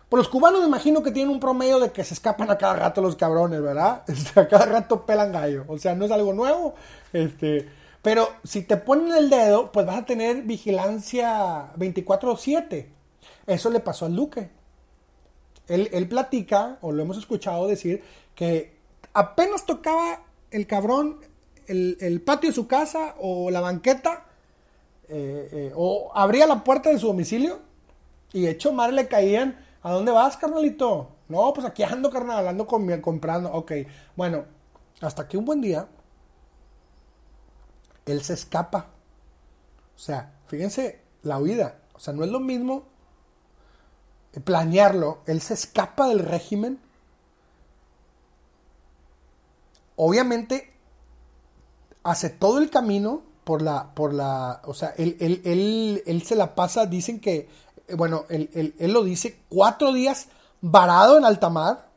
pues 0.08 0.18
los 0.18 0.28
cubanos 0.28 0.62
me 0.62 0.66
imagino 0.66 1.00
que 1.04 1.12
tienen 1.12 1.32
un 1.32 1.38
promedio 1.38 1.78
de 1.78 1.92
que 1.92 2.02
se 2.02 2.14
escapan 2.14 2.50
a 2.50 2.58
cada 2.58 2.74
rato 2.74 3.00
los 3.00 3.14
cabrones, 3.14 3.62
¿verdad? 3.62 4.02
Este, 4.08 4.40
a 4.40 4.48
cada 4.48 4.66
rato 4.66 5.06
pelan 5.06 5.30
gallo, 5.30 5.64
o 5.68 5.78
sea, 5.78 5.94
no 5.94 6.06
es 6.06 6.10
algo 6.10 6.32
nuevo, 6.32 6.74
este 7.12 7.83
pero 8.04 8.28
si 8.44 8.60
te 8.60 8.76
ponen 8.76 9.14
el 9.14 9.30
dedo, 9.30 9.72
pues 9.72 9.86
vas 9.86 9.96
a 9.96 10.04
tener 10.04 10.42
vigilancia 10.42 11.72
24/7. 11.76 12.86
Eso 13.46 13.70
le 13.70 13.80
pasó 13.80 14.04
al 14.04 14.14
Duque. 14.14 14.50
Él, 15.68 16.06
platica, 16.06 16.76
o 16.82 16.92
lo 16.92 17.02
hemos 17.02 17.16
escuchado 17.16 17.66
decir, 17.66 18.04
que 18.34 18.76
apenas 19.14 19.64
tocaba 19.64 20.20
el 20.50 20.66
cabrón 20.66 21.20
el, 21.66 22.20
patio 22.20 22.50
de 22.50 22.54
su 22.54 22.66
casa 22.66 23.14
o 23.18 23.50
la 23.50 23.62
banqueta, 23.62 24.26
eh, 25.08 25.48
eh, 25.50 25.72
o 25.74 26.12
abría 26.14 26.46
la 26.46 26.62
puerta 26.62 26.90
de 26.90 26.98
su 26.98 27.06
domicilio 27.06 27.60
y 28.34 28.48
hecho 28.48 28.74
madre 28.74 28.96
le 28.96 29.08
caían, 29.08 29.58
¿a 29.82 29.92
dónde 29.92 30.12
vas, 30.12 30.36
carnalito? 30.36 31.08
No, 31.30 31.54
pues 31.54 31.66
aquí 31.66 31.82
ando, 31.82 32.10
carnal, 32.10 32.46
ando 32.48 32.66
comprando. 32.66 33.50
Ok, 33.50 33.72
bueno, 34.14 34.44
hasta 35.00 35.26
que 35.26 35.38
un 35.38 35.46
buen 35.46 35.62
día 35.62 35.88
él 38.06 38.22
se 38.22 38.34
escapa. 38.34 38.90
O 39.96 39.98
sea, 39.98 40.34
fíjense 40.46 41.00
la 41.22 41.38
huida. 41.38 41.78
O 41.94 42.00
sea, 42.00 42.12
no 42.14 42.24
es 42.24 42.30
lo 42.30 42.40
mismo 42.40 42.84
planearlo. 44.44 45.22
Él 45.26 45.40
se 45.40 45.54
escapa 45.54 46.08
del 46.08 46.18
régimen. 46.18 46.80
obviamente 49.96 50.72
hace 52.02 52.30
todo 52.30 52.58
el 52.58 52.70
camino 52.70 53.22
por 53.44 53.62
la, 53.62 53.94
por 53.94 54.14
la, 54.14 54.62
o 54.64 54.74
sea, 54.74 54.94
él, 54.96 55.16
él, 55.20 55.42
él, 55.44 56.02
él 56.06 56.22
se 56.22 56.34
la 56.34 56.54
pasa, 56.54 56.86
dicen 56.86 57.20
que, 57.20 57.48
bueno, 57.96 58.24
él, 58.28 58.74
él, 58.78 58.92
lo 58.92 59.04
dice, 59.04 59.38
cuatro 59.48 59.92
días 59.92 60.28
varado 60.60 61.18
en 61.18 61.24
alta 61.24 61.50
mar, 61.50 61.88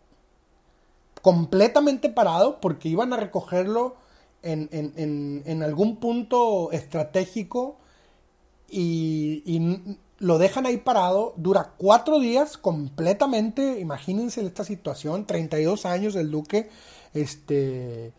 completamente 1.22 2.10
parado, 2.10 2.60
porque 2.60 2.90
iban 2.90 3.14
a 3.14 3.18
recogerlo 3.18 3.96
en, 4.41 4.70
en, 4.72 5.44
en, 5.46 5.63
algún 5.63 5.98
punto 5.98 6.72
estratégico 6.72 7.77
y, 8.70 9.60
lo 10.20 10.39
dejan 10.39 10.65
ahí 10.65 10.77
parado, 10.77 11.36
dura 11.38 11.74
cuatro 11.77 12.20
días 12.20 12.58
completamente, 12.58 13.79
imagínense 13.79 14.44
esta 14.44 14.63
situación, 14.63 15.27
32 15.27 15.86
años 15.86 16.15
del 16.15 16.32
duque, 16.32 16.72
este, 17.13 18.13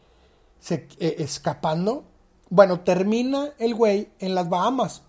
se, 0.61 0.87
eh, 1.01 1.17
escapando. 1.19 2.05
Bueno, 2.51 2.81
termina 2.81 3.51
el 3.59 3.75
güey 3.75 4.11
en 4.21 4.37
las 4.37 4.49
Bahamas. 4.49 5.03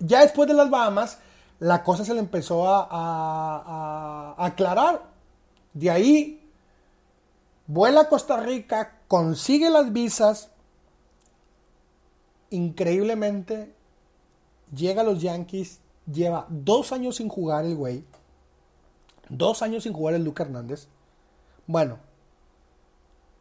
Ya 0.00 0.20
después 0.20 0.46
de 0.48 0.54
las 0.54 0.68
Bahamas, 0.68 1.18
la 1.60 1.82
cosa 1.82 2.04
se 2.04 2.12
le 2.12 2.20
empezó 2.20 2.68
a, 2.68 2.86
a 2.90 4.44
aclarar. 4.44 5.10
De 5.72 5.90
ahí, 5.90 6.41
vuela 7.66 8.02
a 8.02 8.08
Costa 8.08 8.38
Rica, 8.40 9.00
consigue 9.08 9.70
las 9.70 9.92
visas. 9.92 10.50
Increíblemente, 12.50 13.74
llega 14.74 15.02
a 15.02 15.04
los 15.04 15.22
Yankees, 15.22 15.80
lleva 16.10 16.46
dos 16.48 16.92
años 16.92 17.16
sin 17.16 17.28
jugar 17.28 17.64
el 17.64 17.76
güey. 17.76 18.04
Dos 19.28 19.62
años 19.62 19.84
sin 19.84 19.92
jugar 19.92 20.14
el 20.14 20.24
Luke 20.24 20.42
Hernández. 20.42 20.88
Bueno, 21.66 21.98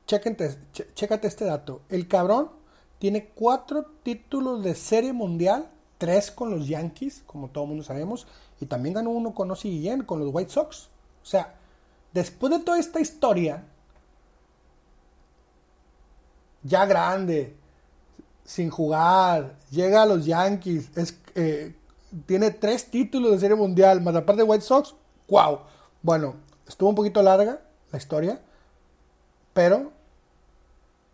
chécate 0.06 1.28
este 1.28 1.46
dato. 1.46 1.82
El 1.90 2.08
cabrón 2.08 2.52
tiene 3.00 3.30
cuatro 3.30 3.86
títulos 4.04 4.64
de 4.64 4.76
serie 4.76 5.12
mundial, 5.12 5.70
tres 5.98 6.32
con 6.32 6.52
los 6.52 6.68
Yankees, 6.68 7.24
como 7.26 7.50
todo 7.50 7.66
mundo 7.66 7.84
sabemos, 7.84 8.28
y 8.60 8.68
también 8.68 8.96
ganó 8.96 9.10
uno 9.10 9.34
con 9.34 9.52
Ozzy 9.52 9.70
Guillén, 9.70 10.04
con 10.04 10.20
los 10.20 10.34
White 10.34 10.52
Sox. 10.52 10.90
O 11.22 11.26
sea, 11.26 11.56
después 12.14 12.52
de 12.52 12.60
toda 12.60 12.80
esta 12.80 13.00
historia, 13.00 13.66
ya 16.64 16.86
grande, 16.86 17.56
sin 18.44 18.70
jugar, 18.70 19.56
llega 19.70 20.04
a 20.04 20.06
los 20.06 20.26
Yankees, 20.26 20.90
es, 20.96 21.18
eh, 21.36 21.76
tiene 22.26 22.52
tres 22.52 22.90
títulos 22.90 23.32
de 23.32 23.40
serie 23.40 23.56
mundial, 23.56 24.02
más 24.02 24.16
aparte 24.16 24.44
de 24.44 24.48
White 24.48 24.66
Sox, 24.66 24.96
wow. 25.28 25.60
Bueno, 26.02 26.36
estuvo 26.68 26.90
un 26.90 26.96
poquito 26.96 27.22
larga 27.22 27.62
la 27.92 27.98
historia, 27.98 28.42
pero 29.54 29.92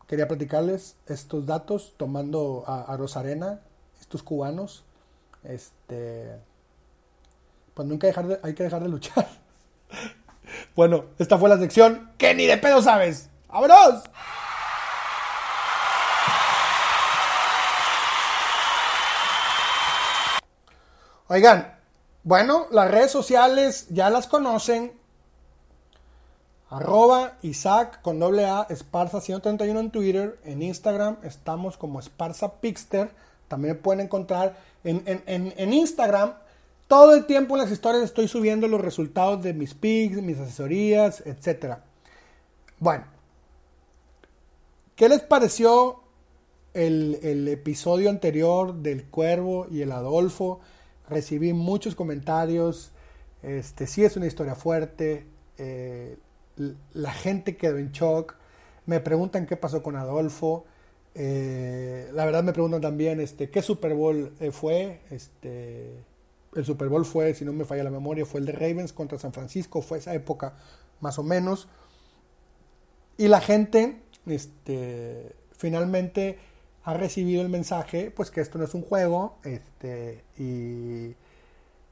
quería 0.08 0.28
platicarles 0.28 0.96
estos 1.08 1.46
datos 1.46 1.94
tomando 1.98 2.64
a, 2.66 2.96
Rosarena, 2.98 3.60
estos 4.00 4.24
cubanos. 4.24 4.84
Este, 5.44 6.40
pues 7.74 7.88
nunca 7.88 8.08
dejar 8.08 8.40
hay 8.42 8.54
que 8.54 8.64
dejar 8.64 8.82
de 8.82 8.90
luchar. 8.90 9.28
bueno, 10.76 11.06
esta 11.20 11.38
fue 11.38 11.50
la 11.50 11.58
sección 11.58 12.12
que 12.18 12.34
ni 12.34 12.46
de 12.46 12.58
pedo 12.58 12.82
sabes. 12.82 13.30
¡Vámonos! 13.50 14.04
Oigan, 21.30 21.76
bueno, 22.24 22.68
las 22.72 22.90
redes 22.90 23.12
sociales 23.12 23.88
ya 23.90 24.10
las 24.10 24.28
conocen. 24.28 24.94
Arroba 26.70 27.38
Isaac 27.42 28.02
con 28.02 28.20
doble 28.20 28.46
A, 28.46 28.66
Esparza 28.70 29.20
131 29.20 29.80
en 29.80 29.92
Twitter. 29.92 30.40
En 30.46 30.62
Instagram 30.62 31.18
estamos 31.24 31.76
como 31.76 32.00
Esparza 32.00 32.62
Pixter. 32.62 33.12
También 33.50 33.78
pueden 33.82 34.02
encontrar 34.02 34.58
en, 34.86 35.04
en, 35.06 35.74
Instagram. 35.74 36.34
Todo 36.88 37.14
el 37.14 37.26
tiempo 37.26 37.56
en 37.56 37.62
las 37.62 37.72
historias 37.72 38.04
estoy 38.04 38.30
subiendo 38.30 38.70
los 38.70 38.80
resultados 38.80 39.44
de 39.44 39.54
mis 39.54 39.74
pigs, 39.74 40.22
mis 40.22 40.40
asesorías, 40.40 41.24
etc. 41.26 41.80
Bueno, 42.80 43.04
¿qué 44.96 45.10
les 45.10 45.22
pareció 45.22 46.04
el, 46.74 47.20
el 47.22 47.50
episodio 47.50 48.10
anterior 48.10 48.76
del 48.76 49.06
Cuervo 49.06 49.68
y 49.70 49.82
el 49.82 49.92
Adolfo? 49.92 50.62
Recibí 51.10 51.54
muchos 51.54 51.96
comentarios. 51.96 52.92
Este, 53.44 53.88
sí 53.88 54.04
es 54.04 54.18
una 54.18 54.28
historia 54.28 54.56
fuerte. 54.56 55.26
Eh, 55.58 56.18
la 56.94 57.12
gente 57.12 57.58
quedó 57.58 57.78
en 57.78 57.92
shock. 57.92 58.36
Me 58.86 59.00
preguntan 59.00 59.46
qué 59.46 59.58
pasó 59.58 59.84
con 59.84 59.96
Adolfo. 59.96 60.66
Eh, 61.16 62.10
la 62.14 62.26
verdad 62.26 62.44
me 62.44 62.54
preguntan 62.54 62.82
también 62.82 63.20
este, 63.20 63.50
qué 63.50 63.62
Super 63.62 63.94
Bowl 63.94 64.34
eh, 64.40 64.52
fue. 64.52 65.02
Este, 65.10 65.94
el 66.56 66.66
Super 66.66 66.90
Bowl 66.90 67.06
fue, 67.06 67.34
si 67.34 67.46
no 67.46 67.54
me 67.54 67.66
falla 67.66 67.84
la 67.84 67.92
memoria, 67.92 68.26
fue 68.26 68.40
el 68.40 68.46
de 68.46 68.54
Ravens 68.54 68.94
contra 68.94 69.18
San 69.18 69.34
Francisco. 69.34 69.82
Fue 69.82 69.98
esa 69.98 70.14
época 70.14 70.56
más 71.00 71.20
o 71.20 71.24
menos. 71.24 71.68
Y 73.18 73.28
la 73.28 73.42
gente 73.42 74.02
este, 74.26 75.34
finalmente 75.52 76.38
ha 76.88 76.94
recibido 76.94 77.42
el 77.42 77.50
mensaje, 77.50 78.12
pues 78.16 78.32
que 78.32 78.40
esto 78.40 78.58
no 78.58 78.64
es 78.64 78.74
un 78.74 78.82
juego, 78.82 79.36
este, 79.44 80.24
y, 80.38 81.16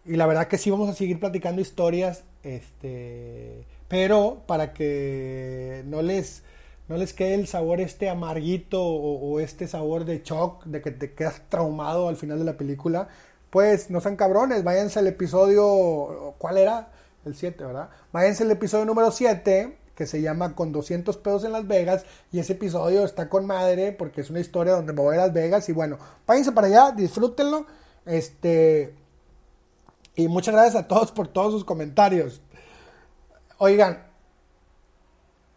y 0.10 0.16
la 0.16 0.26
verdad 0.26 0.48
que 0.48 0.58
sí 0.58 0.72
vamos 0.72 0.88
a 0.88 0.94
seguir 0.94 1.20
platicando 1.20 1.62
historias, 1.62 2.24
este, 2.44 3.66
pero 3.90 4.44
para 4.48 4.72
que 4.72 5.84
no 5.88 6.02
les, 6.02 6.44
no 6.88 6.96
les 6.96 7.12
quede 7.12 7.34
el 7.34 7.46
sabor 7.46 7.82
este 7.82 8.08
amarguito 8.08 8.82
o, 8.82 9.42
este 9.42 9.68
sabor 9.68 10.06
de 10.06 10.22
shock, 10.24 10.64
de 10.64 10.82
que 10.82 10.92
te 10.92 11.14
quedas 11.14 11.42
traumado 11.50 12.08
al 12.08 12.16
final 12.16 12.40
de 12.40 12.46
la 12.46 12.56
película, 12.56 13.10
pues 13.50 13.90
no 13.90 14.00
sean 14.00 14.16
cabrones, 14.16 14.64
váyanse 14.64 15.00
al 15.00 15.08
episodio, 15.08 16.36
¿cuál 16.38 16.58
era? 16.58 16.88
El 17.26 17.36
7, 17.36 17.66
¿verdad? 17.66 17.90
Váyanse 18.14 18.44
al 18.44 18.52
episodio 18.52 18.86
número 18.86 19.12
7 19.12 19.78
que 19.96 20.06
se 20.06 20.22
llama 20.22 20.56
Con 20.56 20.72
200 20.72 21.18
pedos 21.18 21.44
en 21.44 21.54
Las 21.54 21.68
Vegas 21.68 22.06
y 22.32 22.40
ese 22.40 22.54
episodio 22.54 23.06
está 23.06 23.30
con 23.30 23.46
madre 23.46 23.92
porque 23.94 24.22
es 24.22 24.30
una 24.30 24.40
historia 24.40 24.74
donde 24.74 24.94
me 24.94 25.02
voy 25.02 25.16
a 25.16 25.22
Las 25.22 25.34
Vegas 25.34 25.68
y 25.70 25.72
bueno, 25.72 25.98
váyanse 26.28 26.52
para 26.52 26.68
allá, 26.68 26.92
disfrútenlo. 26.92 27.66
Este 28.06 28.94
y 30.16 30.28
muchas 30.28 30.54
gracias 30.54 30.76
a 30.76 30.88
todos 30.88 31.12
por 31.12 31.28
todos 31.28 31.52
sus 31.52 31.66
comentarios. 31.66 32.42
Oigan, 33.58 34.04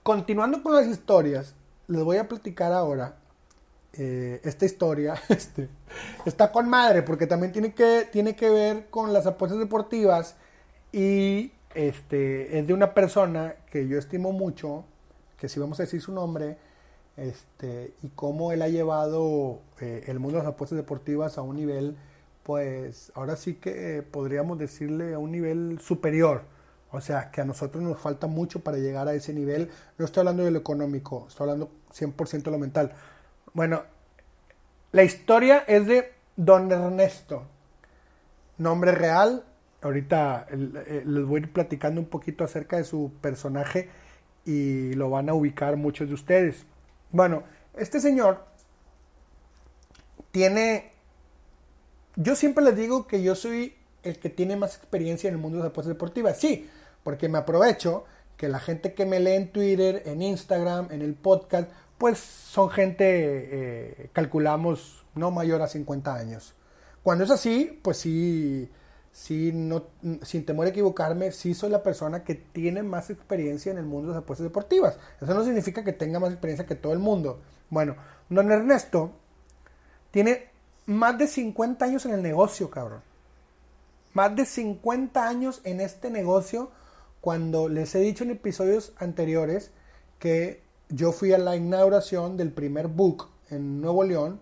continuando 0.03 0.63
con 0.63 0.75
las 0.75 0.87
historias, 0.87 1.55
les 1.87 2.03
voy 2.03 2.17
a 2.17 2.29
platicar 2.29 2.73
ahora 2.73 3.17
eh, 3.93 4.41
esta 4.45 4.65
historia. 4.65 5.15
Este, 5.29 5.69
está 6.25 6.51
con 6.53 6.69
madre 6.69 7.03
porque 7.03 7.27
también 7.27 7.53
tiene 7.53 7.75
que, 7.75 8.09
tiene 8.11 8.35
que 8.35 8.51
ver 8.51 8.91
con 8.91 9.13
las 9.13 9.27
apuestas 9.27 9.59
deportivas 9.59 10.37
y 10.93 11.53
este, 11.75 12.59
es 12.59 12.67
de 12.67 12.73
una 12.73 12.95
persona 12.95 13.57
que 13.71 13.87
yo 13.87 13.99
estimo 13.99 14.33
mucho, 14.33 14.85
que 15.39 15.49
si 15.49 15.61
vamos 15.61 15.79
a 15.81 15.85
decir 15.85 16.01
su 16.01 16.13
nombre, 16.13 16.59
este, 17.17 17.95
y 18.03 18.09
cómo 18.11 18.53
él 18.53 18.63
ha 18.63 18.69
llevado 18.69 19.61
eh, 19.81 20.05
el 20.07 20.19
mundo 20.19 20.39
de 20.39 20.45
las 20.45 20.55
apuestas 20.55 20.77
deportivas 20.77 21.37
a 21.37 21.43
un 21.43 21.57
nivel, 21.57 21.97
pues 22.45 23.13
ahora 23.15 23.37
sí 23.37 23.55
que 23.55 24.03
podríamos 24.03 24.59
decirle 24.59 25.15
a 25.15 25.19
un 25.19 25.33
nivel 25.33 25.81
superior. 25.81 26.43
O 26.91 27.01
sea, 27.01 27.31
que 27.31 27.43
a 27.43 27.45
nosotros 27.45 27.83
nos 27.83 27.99
falta 27.99 28.27
mucho 28.27 28.61
para 28.61 28.79
llegar 28.79 29.09
a 29.09 29.15
ese 29.15 29.35
nivel. 29.35 29.71
No 29.99 30.07
estoy 30.07 30.23
hablando 30.23 30.45
de 30.45 30.53
lo 30.53 30.59
económico, 30.59 31.27
estoy 31.29 31.45
hablando 31.45 31.71
100% 31.93 32.43
de 32.45 32.51
lo 32.51 32.59
mental. 32.59 32.93
Bueno, 33.53 33.83
la 34.93 35.03
historia 35.03 35.65
es 35.67 35.87
de 35.87 36.15
Don 36.37 36.73
Ernesto. 36.73 37.43
Nombre 38.57 38.93
real, 38.93 39.45
ahorita 39.83 40.47
eh, 40.51 41.03
les 41.05 41.25
voy 41.25 41.41
a 41.41 41.45
ir 41.45 41.53
platicando 41.53 42.01
un 42.01 42.09
poquito 42.09 42.45
acerca 42.45 42.77
de 42.77 42.85
su 42.85 43.13
personaje 43.21 43.89
y 44.45 44.93
lo 44.95 45.11
van 45.11 45.29
a 45.29 45.35
ubicar 45.35 45.77
muchos 45.77 46.09
de 46.09 46.15
ustedes. 46.15 46.67
Bueno, 47.11 47.45
este 47.77 48.01
señor 48.01 48.45
tiene... 50.31 50.93
Yo 52.17 52.35
siempre 52.35 52.65
les 52.65 52.77
digo 52.77 53.07
que 53.07 53.23
yo 53.23 53.35
soy 53.35 53.75
el 54.03 54.19
que 54.19 54.31
tiene 54.31 54.57
más 54.57 54.77
experiencia 54.77 55.29
en 55.29 55.35
el 55.35 55.41
mundo 55.41 55.59
de 55.59 55.65
las 55.65 55.71
apuestas 55.71 55.95
deportivas. 55.95 56.39
Sí, 56.39 56.69
porque 57.03 57.29
me 57.29 57.39
aprovecho 57.39 58.05
que 58.37 58.49
la 58.49 58.59
gente 58.59 58.95
que 58.95 59.07
me 59.07 59.21
lee 59.21 59.33
en 59.33 59.53
Twitter, 59.53 60.03
en 60.07 60.23
Instagram, 60.23 60.89
en 60.91 61.03
el 61.03 61.15
podcast, 61.15 61.71
pues 61.99 62.19
son 62.19 62.71
gente, 62.71 63.05
eh, 63.07 64.11
calculamos, 64.13 65.05
no 65.15 65.31
mayor 65.31 65.63
a 65.63 65.69
50 65.69 66.15
años. 66.15 66.55
Cuando 67.03 67.25
es 67.25 67.31
así, 67.31 67.79
pues 67.83 67.99
sí, 67.99 68.71
no, 69.53 69.87
sin 70.23 70.47
temor 70.47 70.67
a 70.67 70.71
equivocarme, 70.71 71.33
sí 71.33 71.55
soy 71.55 71.71
la 71.71 71.83
persona 71.83 72.25
que 72.25 72.35
tiene 72.35 72.83
más 72.83 73.11
experiencia 73.11 73.73
en 73.73 73.79
el 73.79 73.85
mundo 73.85 74.09
de 74.09 74.15
las 74.15 74.23
apuestas 74.23 74.45
deportivas. 74.45 74.99
Eso 75.21 75.35
no 75.35 75.45
significa 75.45 75.85
que 75.85 75.93
tenga 75.93 76.21
más 76.21 76.31
experiencia 76.31 76.67
que 76.67 76.75
todo 76.75 76.93
el 76.93 76.99
mundo. 76.99 77.41
Bueno, 77.71 77.97
don 78.29 78.51
Ernesto 78.51 79.13
tiene 80.11 80.49
más 80.87 81.19
de 81.19 81.27
50 81.27 81.85
años 81.85 82.07
en 82.07 82.15
el 82.15 82.23
negocio, 82.23 82.71
cabrón. 82.71 83.03
Más 84.15 84.35
de 84.35 84.47
50 84.47 85.29
años 85.29 85.61
en 85.65 85.81
este 85.81 86.11
negocio 86.11 86.71
cuando 87.21 87.69
les 87.69 87.95
he 87.95 88.01
dicho 88.01 88.25
en 88.25 88.31
episodios 88.31 88.93
anteriores 88.99 89.71
que 90.19 90.63
yo 90.89 91.13
fui 91.13 91.33
a 91.33 91.39
la 91.39 91.57
inauguración 91.57 92.37
del 92.37 92.53
primer 92.53 92.89
book 92.89 93.29
en 93.51 93.81
Nuevo 93.81 94.05
León, 94.05 94.41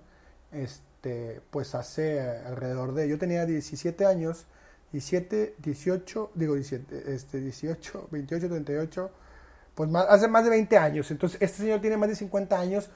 este, 0.53 1.41
pues 1.51 1.75
hace 1.75 2.21
alrededor 2.21 2.95
de, 2.95 3.09
yo 3.09 3.19
tenía 3.19 3.47
17 3.47 4.07
años, 4.07 4.47
17, 4.97 5.57
18, 5.59 6.31
digo 6.35 6.55
17, 6.55 7.15
este, 7.15 7.41
18, 7.41 8.09
28, 8.11 8.49
38, 8.49 9.11
pues 9.75 9.95
hace 9.95 10.27
más 10.27 10.45
de 10.45 10.51
20 10.51 10.79
años. 10.79 11.11
Entonces, 11.11 11.41
este 11.43 11.59
señor 11.59 11.83
tiene 11.83 11.99
más 11.99 12.09
de 12.09 12.17
50 12.17 12.59
años 12.59 12.89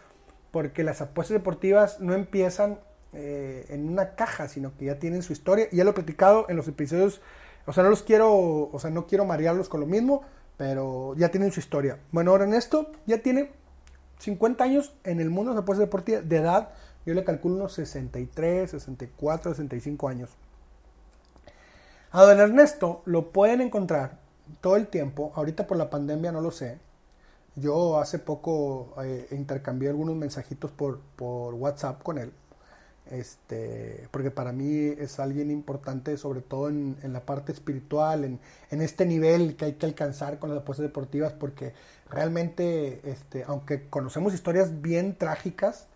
porque 0.50 0.82
las 0.82 1.02
apuestas 1.02 1.34
deportivas 1.34 2.00
no 2.00 2.14
empiezan 2.14 2.80
eh, 3.12 3.66
en 3.68 3.86
una 3.86 4.14
caja, 4.14 4.48
sino 4.48 4.74
que 4.78 4.86
ya 4.86 4.98
tienen 4.98 5.22
su 5.22 5.34
historia. 5.34 5.68
Y 5.70 5.76
ya 5.76 5.84
lo 5.84 5.90
he 5.90 5.92
platicado 5.92 6.46
en 6.48 6.56
los 6.56 6.68
episodios, 6.68 7.20
o 7.66 7.72
sea, 7.74 7.84
no 7.84 7.90
los 7.90 8.02
quiero, 8.02 8.30
o 8.32 8.78
sea, 8.78 8.90
no 8.90 9.06
quiero 9.06 9.26
marearlos 9.26 9.68
con 9.68 9.80
lo 9.80 9.86
mismo, 9.86 10.22
pero 10.56 11.14
ya 11.16 11.30
tienen 11.30 11.52
su 11.52 11.60
historia. 11.60 11.98
Bueno, 12.12 12.30
ahora 12.30 12.44
en 12.44 12.54
esto 12.54 12.92
ya 13.04 13.18
tiene 13.18 13.50
50 14.20 14.64
años 14.64 14.94
en 15.04 15.20
el 15.20 15.28
mundo 15.28 15.50
de 15.50 15.56
las 15.56 15.64
apuestas 15.64 15.86
deportivas 15.86 16.26
de 16.26 16.36
edad. 16.38 16.70
Yo 17.04 17.12
le 17.12 17.24
calculo 17.24 17.56
unos 17.56 17.74
63, 17.74 18.70
64, 18.70 19.50
65 19.52 20.08
años. 20.08 20.30
A 22.12 22.22
don 22.22 22.40
Ernesto 22.40 23.02
lo 23.04 23.30
pueden 23.30 23.60
encontrar 23.60 24.18
todo 24.60 24.76
el 24.76 24.88
tiempo. 24.88 25.32
Ahorita 25.34 25.66
por 25.66 25.76
la 25.76 25.90
pandemia 25.90 26.32
no 26.32 26.40
lo 26.40 26.50
sé. 26.50 26.78
Yo 27.56 27.98
hace 27.98 28.18
poco 28.18 28.94
eh, 29.02 29.28
intercambié 29.32 29.88
algunos 29.90 30.16
mensajitos 30.16 30.70
por, 30.70 31.00
por 31.16 31.54
WhatsApp 31.54 32.02
con 32.02 32.18
él 32.18 32.32
este, 33.10 34.08
porque 34.10 34.30
para 34.30 34.52
mí 34.52 34.86
es 34.98 35.18
alguien 35.18 35.50
importante, 35.50 36.16
sobre 36.16 36.40
todo 36.42 36.68
en, 36.68 36.96
la 37.12 37.20
parte 37.20 37.52
espiritual, 37.52 38.24
en, 38.24 38.40
en, 38.70 38.82
este 38.82 39.04
nivel 39.04 39.56
que 39.56 39.66
hay 39.66 39.72
que 39.74 39.86
alcanzar 39.86 40.38
con 40.38 40.50
las 40.50 40.60
apuestas 40.60 40.84
deportivas, 40.84 41.32
porque 41.32 41.72
realmente, 42.08 43.00
este, 43.10 43.44
aunque 43.44 43.88
conocemos 43.88 44.32
historias 44.32 44.80
bien 44.80 45.16
trágicas, 45.16 45.88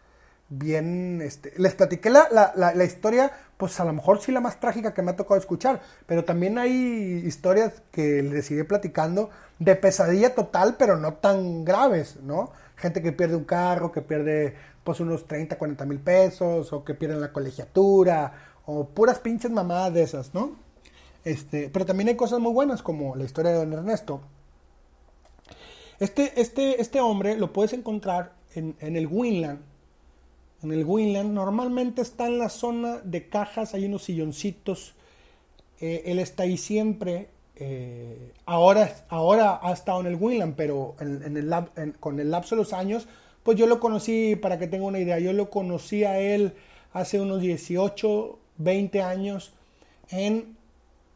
bien, 0.48 1.20
este, 1.22 1.52
les 1.56 1.74
platiqué 1.74 2.10
la, 2.10 2.28
la, 2.30 2.52
la, 2.74 2.84
historia, 2.84 3.32
pues 3.56 3.78
a 3.80 3.84
lo 3.84 3.92
mejor 3.92 4.20
sí 4.20 4.30
la 4.32 4.40
más 4.40 4.60
trágica 4.60 4.94
que 4.94 5.02
me 5.02 5.12
ha 5.12 5.16
tocado 5.16 5.38
escuchar, 5.40 5.80
pero 6.06 6.24
también 6.24 6.58
hay 6.58 7.22
historias 7.24 7.82
que 7.90 8.22
les 8.22 8.50
iré 8.50 8.64
platicando 8.64 9.30
de 9.58 9.76
pesadilla 9.76 10.34
total, 10.34 10.76
pero 10.78 10.96
no 10.96 11.14
tan 11.14 11.64
graves, 11.64 12.18
¿no? 12.22 12.52
Gente 12.76 13.02
que 13.02 13.12
pierde 13.12 13.36
un 13.36 13.44
carro, 13.44 13.92
que 13.92 14.02
pierde 14.02 14.54
pues 14.84 15.00
unos 15.00 15.26
30, 15.26 15.56
40 15.56 15.84
mil 15.86 16.00
pesos, 16.00 16.72
o 16.72 16.84
que 16.84 16.94
pierden 16.94 17.20
la 17.20 17.32
colegiatura, 17.32 18.32
o 18.66 18.88
puras 18.88 19.18
pinches 19.18 19.50
mamadas 19.50 19.94
de 19.94 20.02
esas, 20.02 20.34
¿no? 20.34 20.56
Este, 21.24 21.70
pero 21.70 21.86
también 21.86 22.08
hay 22.08 22.16
cosas 22.16 22.38
muy 22.38 22.52
buenas, 22.52 22.82
como 22.82 23.16
la 23.16 23.24
historia 23.24 23.52
de 23.52 23.58
don 23.58 23.72
Ernesto. 23.72 24.20
Este, 25.98 26.40
este, 26.40 26.80
este 26.80 27.00
hombre 27.00 27.36
lo 27.36 27.52
puedes 27.52 27.72
encontrar 27.72 28.32
en, 28.54 28.76
el 28.80 29.06
Winland. 29.06 29.60
En 30.64 30.72
el 30.72 30.84
Winland 30.84 31.32
normalmente 31.32 32.02
está 32.02 32.26
en 32.26 32.38
la 32.38 32.48
zona 32.48 32.98
de 33.04 33.28
cajas, 33.28 33.74
hay 33.74 33.84
unos 33.86 34.04
silloncitos. 34.04 34.94
Eh, 35.80 36.02
él 36.06 36.18
está 36.18 36.44
ahí 36.44 36.56
siempre. 36.56 37.28
Eh, 37.56 38.32
ahora, 38.46 39.04
ahora 39.08 39.60
ha 39.62 39.72
estado 39.72 40.00
en 40.00 40.06
el 40.06 40.16
Winland, 40.16 40.56
pero 40.56 40.96
en, 40.98 41.36
el, 41.36 41.92
con 42.00 42.18
el 42.18 42.30
lapso 42.30 42.56
de 42.56 42.62
los 42.62 42.72
años 42.72 43.06
pues 43.44 43.58
yo 43.58 43.66
lo 43.66 43.78
conocí, 43.78 44.36
para 44.36 44.58
que 44.58 44.66
tenga 44.66 44.86
una 44.86 44.98
idea, 44.98 45.18
yo 45.18 45.32
lo 45.32 45.50
conocí 45.50 46.02
a 46.02 46.18
él 46.18 46.54
hace 46.92 47.20
unos 47.20 47.42
18, 47.42 48.38
20 48.56 49.02
años 49.02 49.52
en, 50.08 50.56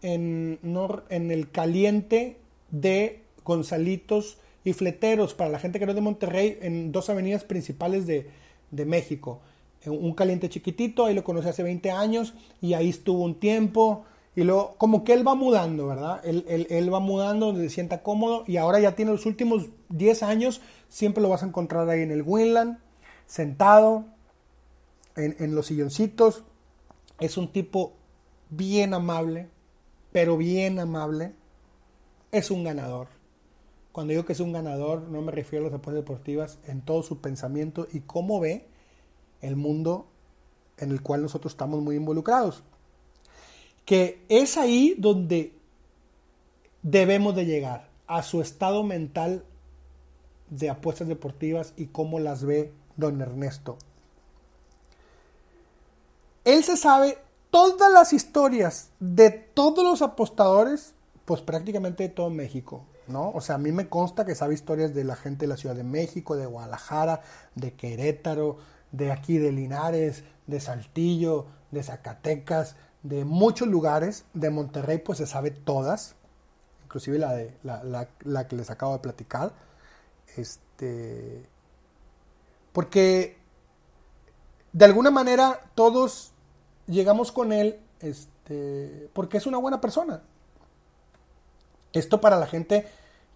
en, 0.02 0.60
en 1.08 1.30
el 1.30 1.50
caliente 1.50 2.36
de 2.70 3.22
Gonzalitos 3.44 4.36
y 4.62 4.74
Fleteros, 4.74 5.32
para 5.32 5.48
la 5.50 5.58
gente 5.58 5.78
que 5.78 5.86
no 5.86 5.92
es 5.92 5.96
de 5.96 6.02
Monterrey, 6.02 6.58
en 6.60 6.92
dos 6.92 7.08
avenidas 7.08 7.44
principales 7.44 8.06
de, 8.06 8.26
de 8.70 8.84
México. 8.84 9.40
Un 9.86 10.12
caliente 10.14 10.48
chiquitito, 10.48 11.06
ahí 11.06 11.14
lo 11.14 11.24
conocí 11.24 11.48
hace 11.48 11.62
20 11.62 11.90
años 11.90 12.34
y 12.60 12.74
ahí 12.74 12.88
estuvo 12.88 13.22
un 13.22 13.38
tiempo. 13.38 14.04
Y 14.36 14.44
luego, 14.44 14.74
como 14.76 15.04
que 15.04 15.12
él 15.12 15.26
va 15.26 15.34
mudando, 15.34 15.86
¿verdad? 15.86 16.20
Él, 16.24 16.44
él, 16.48 16.66
él, 16.70 16.92
va 16.92 17.00
mudando 17.00 17.46
donde 17.46 17.68
se 17.68 17.74
sienta 17.74 18.02
cómodo 18.02 18.44
y 18.46 18.56
ahora 18.56 18.78
ya 18.80 18.94
tiene 18.94 19.10
los 19.10 19.26
últimos 19.26 19.66
10 19.88 20.22
años 20.22 20.60
Siempre 20.88 21.22
lo 21.22 21.28
vas 21.28 21.42
a 21.42 21.46
encontrar 21.46 21.88
ahí 21.88 22.00
en 22.00 22.10
el 22.10 22.22
Winland, 22.22 22.78
sentado 23.26 24.06
en, 25.16 25.54
los 25.54 25.66
silloncitos. 25.66 26.44
Es 27.20 27.36
un 27.36 27.52
tipo 27.52 27.92
bien 28.48 28.94
amable, 28.94 29.48
pero 30.12 30.36
bien 30.36 30.78
amable. 30.78 31.34
Es 32.32 32.50
un 32.50 32.64
ganador. 32.64 33.08
Cuando 33.98 34.12
digo 34.12 34.24
que 34.24 34.32
es 34.32 34.38
un 34.38 34.52
ganador, 34.52 35.08
no 35.08 35.22
me 35.22 35.32
refiero 35.32 35.66
a 35.66 35.70
las 35.70 35.76
apuestas 35.76 36.04
deportivas, 36.04 36.60
en 36.68 36.82
todo 36.82 37.02
su 37.02 37.20
pensamiento 37.20 37.88
y 37.90 37.98
cómo 37.98 38.38
ve 38.38 38.64
el 39.40 39.56
mundo 39.56 40.06
en 40.76 40.92
el 40.92 41.02
cual 41.02 41.20
nosotros 41.20 41.52
estamos 41.52 41.82
muy 41.82 41.96
involucrados. 41.96 42.62
Que 43.84 44.24
es 44.28 44.56
ahí 44.56 44.94
donde 44.96 45.52
debemos 46.84 47.34
de 47.34 47.46
llegar, 47.46 47.88
a 48.06 48.22
su 48.22 48.40
estado 48.40 48.84
mental 48.84 49.42
de 50.48 50.70
apuestas 50.70 51.08
deportivas 51.08 51.74
y 51.76 51.86
cómo 51.86 52.20
las 52.20 52.44
ve 52.44 52.72
don 52.96 53.20
Ernesto. 53.20 53.78
Él 56.44 56.62
se 56.62 56.76
sabe 56.76 57.18
todas 57.50 57.92
las 57.92 58.12
historias 58.12 58.92
de 59.00 59.30
todos 59.30 59.82
los 59.82 60.02
apostadores, 60.02 60.94
pues 61.24 61.40
prácticamente 61.40 62.04
de 62.04 62.10
todo 62.10 62.30
México, 62.30 62.84
¿no? 63.08 63.30
O 63.30 63.40
sea, 63.40 63.56
a 63.56 63.58
mí 63.58 63.72
me 63.72 63.88
consta 63.88 64.24
que 64.24 64.34
sabe 64.34 64.54
historias 64.54 64.94
de 64.94 65.04
la 65.04 65.16
gente 65.16 65.46
de 65.46 65.48
la 65.48 65.56
Ciudad 65.56 65.74
de 65.74 65.84
México, 65.84 66.36
de 66.36 66.46
Guadalajara, 66.46 67.22
de 67.54 67.72
Querétaro, 67.74 68.58
de 68.92 69.12
aquí 69.12 69.38
de 69.38 69.52
Linares, 69.52 70.24
de 70.46 70.60
Saltillo, 70.60 71.46
de 71.70 71.82
Zacatecas, 71.82 72.76
de 73.02 73.24
muchos 73.24 73.68
lugares, 73.68 74.24
de 74.34 74.50
Monterrey, 74.50 74.98
pues 74.98 75.18
se 75.18 75.26
sabe 75.26 75.50
todas, 75.50 76.14
inclusive 76.84 77.18
la, 77.18 77.32
de, 77.34 77.54
la, 77.62 78.08
la 78.24 78.48
que 78.48 78.56
les 78.56 78.70
acabo 78.70 78.94
de 78.94 78.98
platicar 79.00 79.52
este. 80.36 81.46
Porque 82.72 83.36
de 84.72 84.84
alguna 84.84 85.10
manera 85.10 85.60
todos 85.74 86.32
llegamos 86.86 87.32
con 87.32 87.52
él 87.52 87.80
este, 88.00 89.10
porque 89.12 89.38
es 89.38 89.46
una 89.46 89.58
buena 89.58 89.80
persona. 89.80 90.22
Esto 91.92 92.20
para 92.20 92.38
la 92.38 92.46
gente 92.46 92.86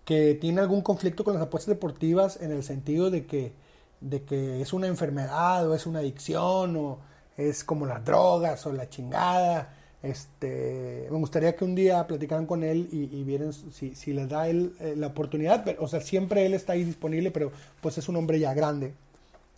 que 0.04 0.34
tiene 0.34 0.60
algún 0.60 0.82
conflicto 0.82 1.24
con 1.24 1.34
las 1.34 1.42
apuestas 1.42 1.74
deportivas 1.74 2.40
en 2.40 2.50
el 2.50 2.62
sentido 2.64 3.10
de 3.10 3.26
que, 3.26 3.52
de 4.00 4.22
que 4.22 4.60
es 4.60 4.72
una 4.72 4.88
enfermedad 4.88 5.68
o 5.68 5.74
es 5.74 5.86
una 5.86 6.00
adicción 6.00 6.76
o 6.76 6.98
es 7.36 7.64
como 7.64 7.86
las 7.86 8.04
drogas 8.04 8.66
o 8.66 8.72
la 8.72 8.88
chingada 8.88 9.74
este, 10.02 11.06
me 11.10 11.16
gustaría 11.18 11.54
que 11.54 11.64
un 11.64 11.76
día 11.76 12.04
platicaran 12.06 12.46
con 12.46 12.64
él 12.64 12.88
y, 12.90 13.22
vieran 13.22 13.52
si, 13.52 13.94
si, 13.94 14.12
les 14.12 14.28
da 14.28 14.48
él 14.48 14.74
eh, 14.80 14.94
la 14.96 15.08
oportunidad. 15.08 15.64
o 15.78 15.86
sea, 15.86 16.00
siempre 16.00 16.44
él 16.44 16.54
está 16.54 16.72
ahí 16.72 16.82
disponible, 16.82 17.30
pero 17.30 17.52
pues 17.80 17.98
es 17.98 18.08
un 18.08 18.16
hombre 18.16 18.40
ya 18.40 18.52
grande. 18.52 18.94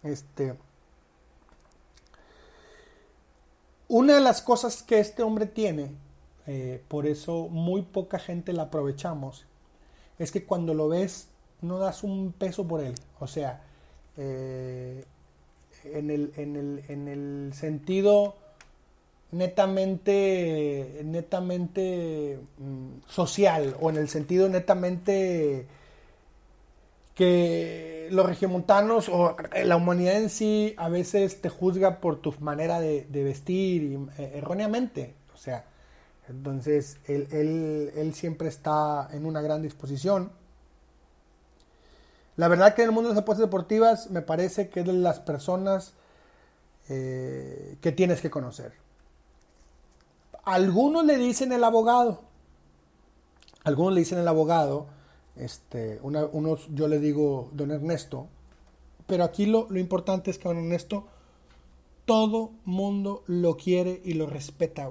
Este, 0.02 0.54
una 3.88 4.16
de 4.16 4.20
las 4.20 4.42
cosas 4.42 4.83
que 4.83 4.98
este 4.98 5.22
hombre 5.22 5.46
tiene, 5.46 5.92
eh, 6.46 6.83
por 6.88 7.07
eso 7.07 7.48
muy 7.48 7.83
poca 7.83 8.18
gente 8.18 8.52
la 8.52 8.64
aprovechamos, 8.64 9.46
es 10.18 10.30
que 10.30 10.44
cuando 10.44 10.74
lo 10.74 10.88
ves 10.88 11.28
no 11.62 11.78
das 11.78 12.04
un 12.04 12.33
peso 12.33 12.66
por 12.66 12.83
él. 12.83 12.94
O 13.20 13.26
sea, 13.26 13.62
eh, 14.16 15.04
en, 15.85 16.11
el, 16.11 16.33
en, 16.37 16.57
el, 16.57 16.85
en 16.88 17.09
el 17.09 17.52
sentido 17.54 18.37
netamente, 19.33 21.00
netamente 21.04 22.38
mm, 22.59 23.09
social 23.09 23.76
o 23.80 23.90
en 23.90 23.96
el 23.96 24.09
sentido 24.09 24.48
netamente 24.48 25.66
que 27.14 28.09
los 28.11 28.26
regiomontanos 28.26 29.09
o 29.09 29.37
la 29.64 29.76
humanidad 29.76 30.16
en 30.16 30.30
sí 30.30 30.74
a 30.76 30.88
veces 30.88 31.40
te 31.40 31.48
juzga 31.48 32.00
por 32.00 32.20
tu 32.20 32.35
manera 32.40 32.80
de, 32.80 33.07
vestir 33.11 33.83
y, 33.83 33.94
eh, 34.22 34.33
erróneamente. 34.37 35.14
O 35.33 35.37
sea, 35.37 35.64
entonces 36.29 36.99
él, 37.07 37.29
él, 37.95 38.15
siempre 38.15 38.49
está 38.49 39.09
en 39.13 39.27
una 39.27 39.43
gran 39.43 39.63
disposición. 39.63 40.33
La 42.37 42.49
verdad 42.49 42.75
que 42.75 42.83
en 42.83 42.89
el 42.89 42.95
mundo 42.95 43.11
de 43.11 43.15
las 43.15 43.23
apuestas 43.23 43.47
deportivas 43.47 44.11
me 44.11 44.23
parece 44.23 44.69
que 44.69 44.81
es 44.81 44.87
de 44.87 44.95
las 44.95 45.21
personas 45.21 45.93
eh, 46.89 47.77
que 47.81 47.93
tienes 47.93 48.21
que 48.21 48.31
conocer. 48.31 48.73
Algunos 50.45 51.05
le 51.05 51.17
dicen 51.17 51.53
el 51.53 51.63
abogado. 51.63 52.23
Algunos 53.63 53.95
le 53.95 54.01
dicen 54.01 54.19
el 54.19 54.29
abogado. 54.29 54.87
Este, 55.37 56.01
unos 56.03 56.69
yo 56.75 56.89
le 56.89 56.99
digo 56.99 57.51
don 57.53 57.71
Ernesto. 57.71 58.29
Pero 59.07 59.25
aquí 59.25 59.47
lo, 59.47 59.67
lo 59.71 59.79
importante 59.79 60.31
es 60.31 60.39
que 60.39 60.49
don 60.49 60.59
Ernesto 60.59 61.07
todo 62.07 62.53
mundo 62.65 63.23
lo 63.27 63.57
quiere 63.57 64.01
y 64.05 64.15
lo 64.15 64.27
respeta. 64.27 64.91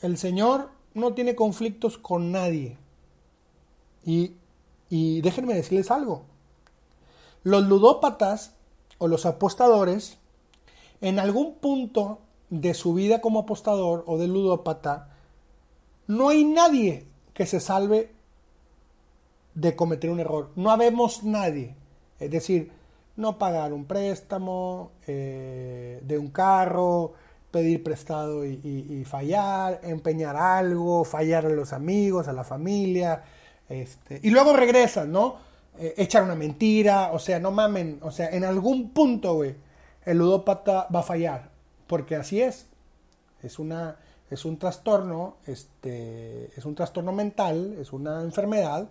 El 0.00 0.18
Señor 0.18 0.70
no 0.94 1.14
tiene 1.14 1.34
conflictos 1.34 1.98
con 1.98 2.32
nadie. 2.32 2.78
Y 4.04 4.32
Y 4.88 5.20
déjenme 5.20 5.54
decirles 5.54 5.90
algo. 5.90 6.22
Los 7.42 7.64
ludópatas 7.64 8.54
o 8.98 9.08
los 9.08 9.26
apostadores, 9.26 10.18
en 11.00 11.18
algún 11.18 11.54
punto 11.54 12.20
de 12.50 12.74
su 12.74 12.94
vida 12.94 13.20
como 13.20 13.40
apostador 13.40 14.04
o 14.06 14.18
de 14.18 14.28
ludópata, 14.28 15.10
no 16.06 16.28
hay 16.28 16.44
nadie 16.44 17.06
que 17.34 17.46
se 17.46 17.60
salve 17.60 18.12
de 19.54 19.74
cometer 19.74 20.10
un 20.10 20.20
error. 20.20 20.50
No 20.54 20.70
habemos 20.70 21.24
nadie. 21.24 21.74
Es 22.20 22.30
decir, 22.30 22.70
no 23.16 23.38
pagar 23.38 23.72
un 23.72 23.86
préstamo 23.86 24.92
eh, 25.06 26.00
de 26.04 26.18
un 26.18 26.28
carro, 26.28 27.14
pedir 27.56 27.82
prestado 27.82 28.44
y, 28.44 29.02
fallar, 29.06 29.80
empeñar 29.82 30.36
algo, 30.36 31.04
fallar 31.04 31.46
a 31.46 31.48
los 31.48 31.72
amigos, 31.72 32.28
a 32.28 32.34
la 32.34 32.44
familia, 32.44 33.22
este, 33.66 34.20
y 34.22 34.28
luego 34.28 34.54
regresan, 34.54 35.10
¿no? 35.10 35.36
Eh, 35.78 35.94
echar 35.96 36.22
una 36.22 36.34
mentira, 36.34 37.12
o 37.14 37.18
sea, 37.18 37.40
no 37.40 37.52
mamen, 37.52 37.98
o 38.02 38.10
sea, 38.10 38.28
en 38.28 38.44
algún 38.44 38.90
punto, 38.90 39.36
güey, 39.36 39.54
el 40.04 40.18
ludópata 40.18 40.86
va 40.94 41.00
a 41.00 41.02
fallar, 41.02 41.48
porque 41.86 42.14
así 42.14 42.42
es, 42.42 42.66
es 43.42 43.58
una, 43.58 43.96
es 44.30 44.44
un 44.44 44.58
trastorno, 44.58 45.38
este, 45.46 46.50
es 46.58 46.66
un 46.66 46.74
trastorno 46.74 47.12
mental, 47.12 47.78
es 47.80 47.90
una 47.90 48.20
enfermedad, 48.20 48.90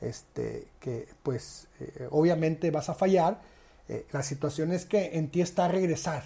este, 0.00 0.66
que 0.80 1.06
pues 1.22 1.68
eh, 1.78 2.08
obviamente 2.10 2.72
vas 2.72 2.88
a 2.88 2.94
fallar, 2.94 3.38
eh, 3.88 4.04
la 4.10 4.24
situación 4.24 4.72
es 4.72 4.84
que 4.84 5.16
en 5.16 5.30
ti 5.30 5.42
está 5.42 5.68
regresar, 5.68 6.24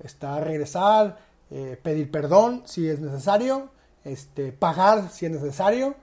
está 0.00 0.40
regresar, 0.40 1.18
eh, 1.50 1.78
pedir 1.82 2.10
perdón 2.10 2.62
si 2.64 2.88
es 2.88 3.00
necesario, 3.00 3.70
este, 4.04 4.52
pagar 4.52 5.10
si 5.10 5.26
es 5.26 5.32
necesario, 5.32 5.94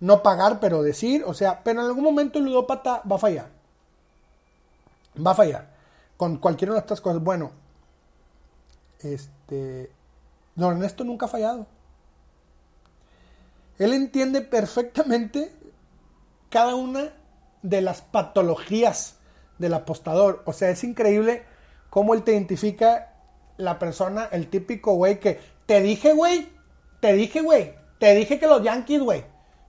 no 0.00 0.22
pagar 0.22 0.60
pero 0.60 0.82
decir, 0.82 1.24
o 1.26 1.34
sea, 1.34 1.62
pero 1.62 1.80
en 1.80 1.86
algún 1.86 2.04
momento 2.04 2.38
el 2.38 2.46
ludópata 2.46 3.02
va 3.10 3.16
a 3.16 3.18
fallar, 3.18 3.48
va 5.24 5.32
a 5.32 5.34
fallar 5.34 5.70
con 6.16 6.36
cualquiera 6.36 6.74
de 6.74 6.80
estas 6.80 7.00
cosas. 7.00 7.22
Bueno, 7.22 7.50
este, 9.00 9.90
don 10.54 10.72
Ernesto 10.74 11.04
nunca 11.04 11.26
ha 11.26 11.30
fallado. 11.30 11.66
Él 13.78 13.94
entiende 13.94 14.42
perfectamente 14.42 15.50
cada 16.50 16.74
una 16.74 17.14
de 17.62 17.80
las 17.80 18.02
patologías 18.02 19.16
del 19.58 19.72
apostador. 19.72 20.42
O 20.44 20.52
sea, 20.52 20.68
es 20.68 20.84
increíble 20.84 21.44
cómo 21.88 22.12
él 22.12 22.22
te 22.22 22.32
identifica 22.32 23.09
la 23.60 23.78
persona, 23.78 24.28
el 24.32 24.48
típico 24.48 24.94
güey 24.94 25.20
que 25.20 25.38
te 25.66 25.80
dije, 25.80 26.12
güey, 26.12 26.48
te 27.00 27.12
dije, 27.12 27.40
güey, 27.42 27.74
te 27.98 28.14
dije 28.14 28.38
que 28.38 28.46
los 28.46 28.62
Yankees, 28.62 29.00
güey, 29.00 29.24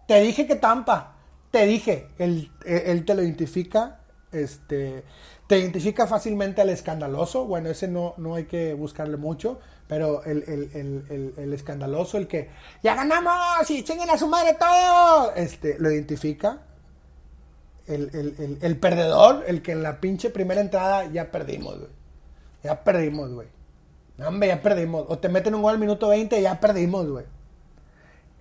te 0.08 0.20
dije 0.22 0.48
que 0.48 0.56
Tampa, 0.56 1.16
te 1.52 1.66
dije, 1.66 2.08
él, 2.18 2.52
él 2.66 3.06
te 3.06 3.14
lo 3.14 3.22
identifica, 3.22 4.00
este, 4.32 5.04
te 5.48 5.60
identifica 5.60 6.08
fácilmente 6.08 6.62
al 6.62 6.70
escandaloso, 6.70 7.46
bueno, 7.46 7.70
ese 7.70 7.88
no, 7.88 8.14
no 8.18 8.36
hay 8.36 8.46
que 8.46 8.74
buscarle 8.74 9.18
mucho, 9.18 9.60
pero 9.88 10.24
el, 10.24 10.44
el, 10.48 11.34
el, 11.38 11.54
escandaloso, 11.54 12.18
el 12.18 12.28
que 12.28 12.50
ya 12.82 12.96
ganamos 12.96 13.70
y 13.70 13.84
chinguen 13.84 14.10
a 14.10 14.18
su 14.18 14.28
madre 14.28 14.56
todo, 14.58 15.36
este, 15.36 15.78
lo 15.80 15.92
identifica, 15.92 16.62
el, 17.88 18.78
perdedor, 18.80 19.44
el 19.48 19.62
que 19.62 19.74
en 19.74 19.84
la 19.84 20.00
pinche 20.00 20.30
primera 20.30 20.62
entrada 20.62 21.12
ya 21.12 21.32
perdimos, 21.32 21.78
güey. 21.78 21.92
Ya 22.64 22.84
perdimos, 22.84 23.32
güey. 23.32 23.48
Hombre, 24.28 24.50
ya 24.50 24.62
perdimos. 24.62 25.06
O 25.08 25.18
te 25.18 25.30
meten 25.30 25.56
un 25.56 25.62
gol 25.62 25.74
al 25.74 25.80
minuto 25.80 26.08
20 26.08 26.40
y 26.40 26.44
ya 26.44 26.60
perdimos, 26.60 27.08
güey. 27.08 27.26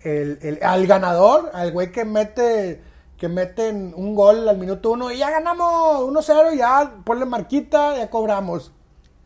El, 0.02 0.58
al 0.62 0.86
ganador, 0.86 1.50
al 1.52 1.72
güey 1.72 1.92
que 1.92 2.04
mete 2.04 2.82
que 3.18 3.28
meten 3.28 3.92
un 3.94 4.14
gol 4.14 4.48
al 4.48 4.56
minuto 4.56 4.92
1 4.92 5.10
y 5.10 5.18
ya 5.18 5.30
ganamos 5.30 6.08
1-0, 6.08 6.56
ya 6.56 7.02
ponle 7.04 7.26
marquita, 7.26 7.96
ya 7.98 8.08
cobramos. 8.08 8.72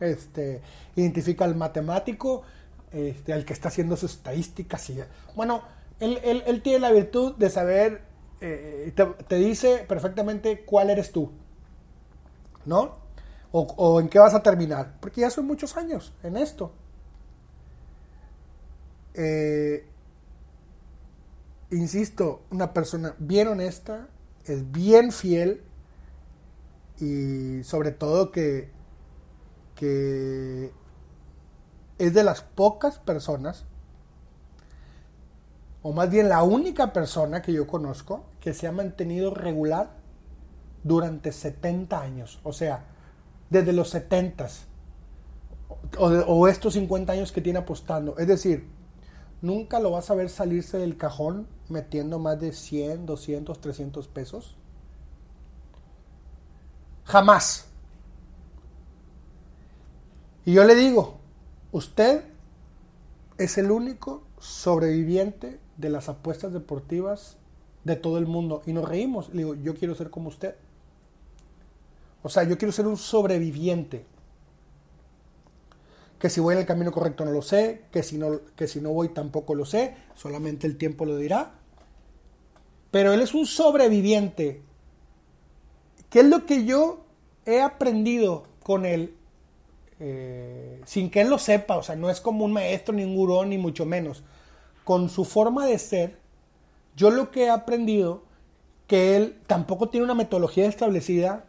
Este, 0.01 0.61
identifica 0.97 1.45
al 1.45 1.55
matemático, 1.55 2.43
este, 2.91 3.33
al 3.33 3.45
que 3.45 3.53
está 3.53 3.69
haciendo 3.69 3.97
sus 3.97 4.15
estadísticas. 4.15 4.91
Y, 4.91 4.99
bueno, 5.37 5.63
él, 6.01 6.19
él 6.25 6.63
tiene 6.63 6.81
la 6.81 6.91
virtud 6.91 7.37
de 7.37 7.51
saber 7.51 8.03
eh, 8.47 8.93
te, 9.27 9.37
dice 9.37 9.87
perfectamente 9.89 10.65
cuál 10.67 10.91
eres 10.91 11.13
tú, 11.13 11.31
¿no? 12.67 12.99
O, 13.57 14.01
en 14.01 14.09
qué 14.09 14.19
vas 14.19 14.35
a 14.35 14.43
terminar, 14.43 14.97
porque 15.01 15.21
ya 15.21 15.31
son 15.31 15.47
muchos 15.47 15.77
años 15.77 16.13
en 16.25 16.37
esto. 16.37 16.73
Eh, 19.15 19.87
insisto, 21.71 22.43
una 22.51 22.73
persona 22.73 23.15
bien 23.21 23.47
honesta, 23.47 24.09
es 24.45 24.73
bien 24.73 25.13
fiel 25.13 25.63
y 26.99 27.63
sobre 27.63 27.93
todo 27.93 28.33
que, 28.33 28.73
que 29.77 30.73
es 31.99 32.13
de 32.13 32.25
las 32.25 32.43
pocas 32.43 32.99
personas 32.99 33.67
o 35.83 35.93
más 35.93 36.11
bien 36.11 36.29
la 36.29 36.43
única 36.43 36.93
persona 36.93 37.41
que 37.41 37.53
yo 37.53 37.69
conozco 37.69 38.25
que 38.41 38.53
se 38.53 38.67
ha 38.67 38.73
mantenido 38.73 39.33
regular 39.33 39.91
durante 40.83 41.31
70 41.31 42.01
años. 42.01 42.41
O 42.43 42.53
sea, 42.53 42.94
desde 43.55 43.73
los 43.73 43.89
70 43.91 44.49
o, 45.99 46.07
o 46.07 46.49
estos 46.49 46.75
50 46.75 47.13
años 47.13 47.33
que 47.33 47.41
tiene 47.41 47.61
apostando. 47.61 48.19
Es 48.19 48.27
decir, 48.27 48.69
nunca 49.41 49.79
lo 49.79 49.93
vas 49.93 50.11
a 50.11 50.15
ver 50.15 50.29
salirse 50.29 50.77
del 50.79 50.97
cajón 50.97 51.47
metiendo 51.69 52.19
más 52.19 52.41
de 52.41 52.53
100, 52.53 53.07
200, 53.07 53.61
300 53.61 54.09
pesos. 54.09 54.57
Jamás. 57.05 57.67
Y 60.45 60.53
yo 60.53 60.65
le 60.65 60.75
digo, 60.75 61.19
usted 61.73 62.25
es 63.39 63.57
el 63.57 63.71
único 63.71 64.25
sobreviviente 64.39 65.61
de 65.77 65.91
las 65.91 66.09
apuestas 66.09 66.53
deportivas 66.53 67.37
de 67.85 67.97
todo 67.97 68.19
el 68.19 68.27
mundo. 68.27 68.63
Y 68.67 68.73
nos 68.73 68.89
reímos. 68.89 69.29
Le 69.31 69.45
digo, 69.45 69.55
yo 69.55 69.75
quiero 69.75 69.95
ser 69.95 70.11
como 70.11 70.29
usted. 70.29 70.57
O 72.25 72.29
sea, 72.29 72.43
yo 72.43 72.59
quiero 72.59 72.73
ser 72.73 72.89
un 72.89 72.97
sobreviviente. 72.97 74.05
Que 76.19 76.29
si 76.29 76.41
voy 76.41 76.55
en 76.55 76.61
el 76.63 76.67
camino 76.67 76.91
correcto 76.91 77.25
no 77.25 77.31
lo 77.31 77.43
sé, 77.43 77.83
que 77.93 78.03
si 78.03 78.19
no, 78.19 78.41
que 78.57 78.67
si 78.67 78.81
no 78.81 78.91
voy 78.91 79.11
tampoco 79.11 79.55
lo 79.55 79.65
sé, 79.65 79.95
solamente 80.17 80.67
el 80.67 80.77
tiempo 80.77 81.05
lo 81.05 81.17
dirá. 81.17 81.53
Pero 82.91 83.13
él 83.13 83.21
es 83.21 83.33
un 83.33 83.47
sobreviviente. 83.47 84.63
¿Qué 86.11 86.21
es 86.21 86.27
lo 86.27 86.47
que 86.47 86.65
yo 86.65 87.05
he 87.47 87.61
aprendido 87.61 88.49
con 88.63 88.87
él 88.87 89.15
eh, 90.01 90.81
sin 90.85 91.11
que 91.11 91.21
él 91.21 91.29
lo 91.29 91.39
sepa? 91.39 91.77
O 91.77 91.85
sea, 91.85 91.95
no 91.95 92.11
es 92.11 92.21
como 92.21 92.45
un 92.45 92.53
maestro, 92.53 92.93
ni 92.93 93.05
un 93.05 93.15
gurú, 93.15 93.45
ni 93.45 93.59
mucho 93.59 93.87
menos 93.87 94.25
con 94.85 95.09
su 95.09 95.25
forma 95.25 95.67
de 95.67 95.79
ser, 95.79 96.19
yo 96.95 97.11
lo 97.11 97.31
que 97.31 97.45
he 97.45 97.51
aprendido, 97.51 98.23
que 98.87 99.17
él 99.17 99.41
tampoco 99.47 99.89
tiene 99.89 100.05
una 100.05 100.15
metodología 100.15 100.67
establecida, 100.67 101.47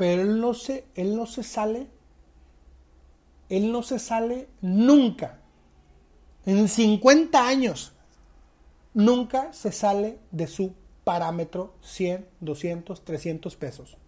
pero 0.00 0.22
él 0.22 0.40
no 0.40 0.54
se, 0.54 0.86
él 0.94 1.14
no 1.14 1.26
se 1.26 1.42
sale, 1.42 1.86
él 3.50 3.70
no 3.70 3.82
se 3.82 3.98
sale 3.98 4.48
nunca. 4.62 5.40
En 6.46 6.70
50 6.70 7.46
años, 7.46 7.92
nunca 8.94 9.52
se 9.52 9.72
sale 9.72 10.18
de 10.30 10.46
su 10.46 10.72
parámetro 11.04 11.74
100, 11.82 12.26
200, 12.40 13.04
300 13.04 13.56
pesos. 13.56 13.98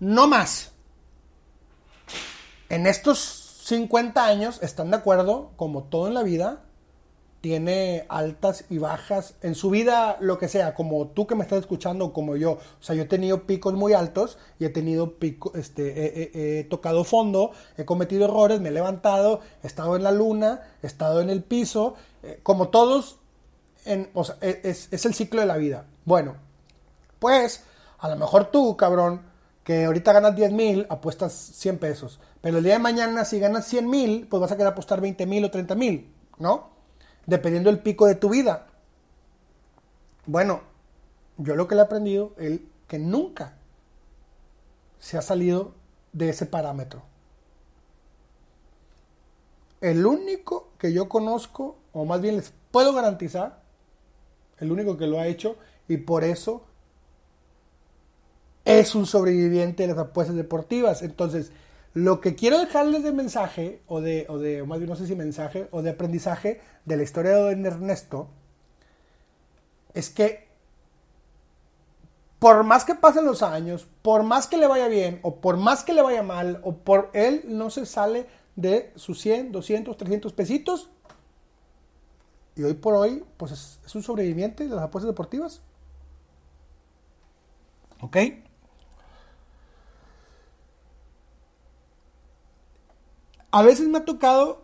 No 0.00 0.28
más. 0.28 0.72
En 2.68 2.86
estos 2.86 3.62
50 3.64 4.26
años, 4.26 4.62
¿están 4.62 4.90
de 4.90 4.98
acuerdo? 4.98 5.52
Como 5.56 5.84
todo 5.84 6.08
en 6.08 6.14
la 6.14 6.24
vida, 6.24 6.62
tiene 7.42 8.06
altas 8.08 8.64
y 8.70 8.78
bajas 8.78 9.34
en 9.42 9.56
su 9.56 9.68
vida, 9.68 10.16
lo 10.20 10.38
que 10.38 10.48
sea, 10.48 10.74
como 10.74 11.08
tú 11.08 11.26
que 11.26 11.34
me 11.34 11.42
estás 11.42 11.58
escuchando, 11.58 12.12
como 12.12 12.36
yo. 12.36 12.52
O 12.52 12.60
sea, 12.82 12.94
yo 12.94 13.02
he 13.02 13.06
tenido 13.06 13.42
picos 13.48 13.74
muy 13.74 13.92
altos 13.94 14.38
y 14.60 14.64
he 14.64 14.68
tenido 14.70 15.18
pico, 15.18 15.50
este, 15.56 16.60
he, 16.60 16.64
tocado 16.64 17.02
fondo, 17.02 17.50
he 17.76 17.84
cometido 17.84 18.26
errores, 18.26 18.60
me 18.60 18.68
he 18.68 18.72
levantado, 18.72 19.40
he 19.64 19.66
estado 19.66 19.96
en 19.96 20.04
la 20.04 20.12
luna, 20.12 20.62
he 20.84 20.86
estado 20.86 21.20
en 21.20 21.30
el 21.30 21.42
piso, 21.42 21.96
eh, 22.22 22.38
como 22.44 22.68
todos, 22.68 23.18
en, 23.84 24.08
o 24.14 24.22
sea, 24.22 24.36
e, 24.40 24.60
es, 24.62 24.86
es 24.92 25.04
el 25.04 25.12
ciclo 25.12 25.40
de 25.40 25.48
la 25.48 25.56
vida. 25.56 25.86
Bueno, 26.04 26.36
pues 27.18 27.64
a 27.98 28.08
lo 28.08 28.14
mejor 28.14 28.52
tú, 28.52 28.76
cabrón, 28.76 29.22
que 29.64 29.86
ahorita 29.86 30.12
ganas 30.12 30.36
10 30.36 30.52
mil, 30.52 30.86
apuestas 30.88 31.32
100 31.32 31.78
pesos. 31.78 32.20
Pero 32.40 32.58
el 32.58 32.64
día 32.64 32.74
de 32.74 32.78
mañana, 32.78 33.24
si 33.24 33.40
ganas 33.40 33.66
100 33.66 33.90
mil, 33.90 34.26
pues 34.28 34.40
vas 34.40 34.52
a 34.52 34.56
querer 34.56 34.72
apostar 34.72 35.00
20 35.00 35.26
mil 35.26 35.44
o 35.44 35.50
30 35.50 35.74
mil, 35.74 36.14
¿no? 36.38 36.71
Dependiendo 37.26 37.70
del 37.70 37.80
pico 37.80 38.06
de 38.06 38.14
tu 38.14 38.30
vida. 38.30 38.66
Bueno, 40.26 40.62
yo 41.38 41.56
lo 41.56 41.68
que 41.68 41.74
le 41.74 41.80
he 41.80 41.84
aprendido 41.84 42.32
es 42.38 42.60
que 42.88 42.98
nunca 42.98 43.54
se 44.98 45.18
ha 45.18 45.22
salido 45.22 45.72
de 46.12 46.28
ese 46.28 46.46
parámetro. 46.46 47.02
El 49.80 50.06
único 50.06 50.68
que 50.78 50.92
yo 50.92 51.08
conozco, 51.08 51.76
o 51.92 52.04
más 52.04 52.20
bien 52.20 52.36
les 52.36 52.52
puedo 52.70 52.92
garantizar, 52.92 53.60
el 54.58 54.70
único 54.70 54.96
que 54.96 55.08
lo 55.08 55.18
ha 55.18 55.26
hecho, 55.26 55.56
y 55.88 55.96
por 55.96 56.22
eso 56.22 56.62
es 58.64 58.94
un 58.94 59.06
sobreviviente 59.06 59.82
de 59.82 59.94
las 59.94 59.98
apuestas 59.98 60.36
deportivas. 60.36 61.02
Entonces, 61.02 61.50
lo 61.94 62.20
que 62.20 62.34
quiero 62.34 62.58
dejarles 62.58 63.02
de 63.02 63.12
mensaje, 63.12 63.82
o 63.86 64.00
de, 64.00 64.26
o 64.28 64.38
de 64.38 64.62
más 64.64 64.78
bien 64.78 64.88
no 64.88 64.96
sé 64.96 65.06
si 65.06 65.14
mensaje, 65.14 65.68
o 65.70 65.82
de 65.82 65.90
aprendizaje 65.90 66.60
de 66.84 66.96
la 66.96 67.02
historia 67.02 67.32
de 67.32 67.54
Don 67.54 67.66
Ernesto, 67.66 68.28
es 69.94 70.08
que 70.08 70.48
por 72.38 72.64
más 72.64 72.84
que 72.84 72.94
pasen 72.94 73.24
los 73.24 73.42
años, 73.42 73.86
por 74.02 74.22
más 74.22 74.46
que 74.48 74.56
le 74.56 74.66
vaya 74.66 74.88
bien, 74.88 75.20
o 75.22 75.36
por 75.36 75.56
más 75.58 75.84
que 75.84 75.92
le 75.92 76.02
vaya 76.02 76.22
mal, 76.22 76.60
o 76.64 76.76
por 76.76 77.10
él 77.12 77.44
no 77.46 77.70
se 77.70 77.86
sale 77.86 78.26
de 78.56 78.92
sus 78.96 79.20
100, 79.20 79.52
200, 79.52 79.96
300 79.96 80.32
pesitos. 80.32 80.90
Y 82.56 82.64
hoy 82.64 82.74
por 82.74 82.94
hoy, 82.94 83.24
pues 83.36 83.52
es, 83.52 83.80
es 83.86 83.94
un 83.94 84.02
sobreviviente 84.02 84.66
de 84.66 84.74
las 84.74 84.84
apuestas 84.84 85.12
deportivas. 85.12 85.62
¿Ok? 88.00 88.16
A 93.52 93.62
veces 93.62 93.86
me 93.86 93.98
ha 93.98 94.04
tocado 94.06 94.62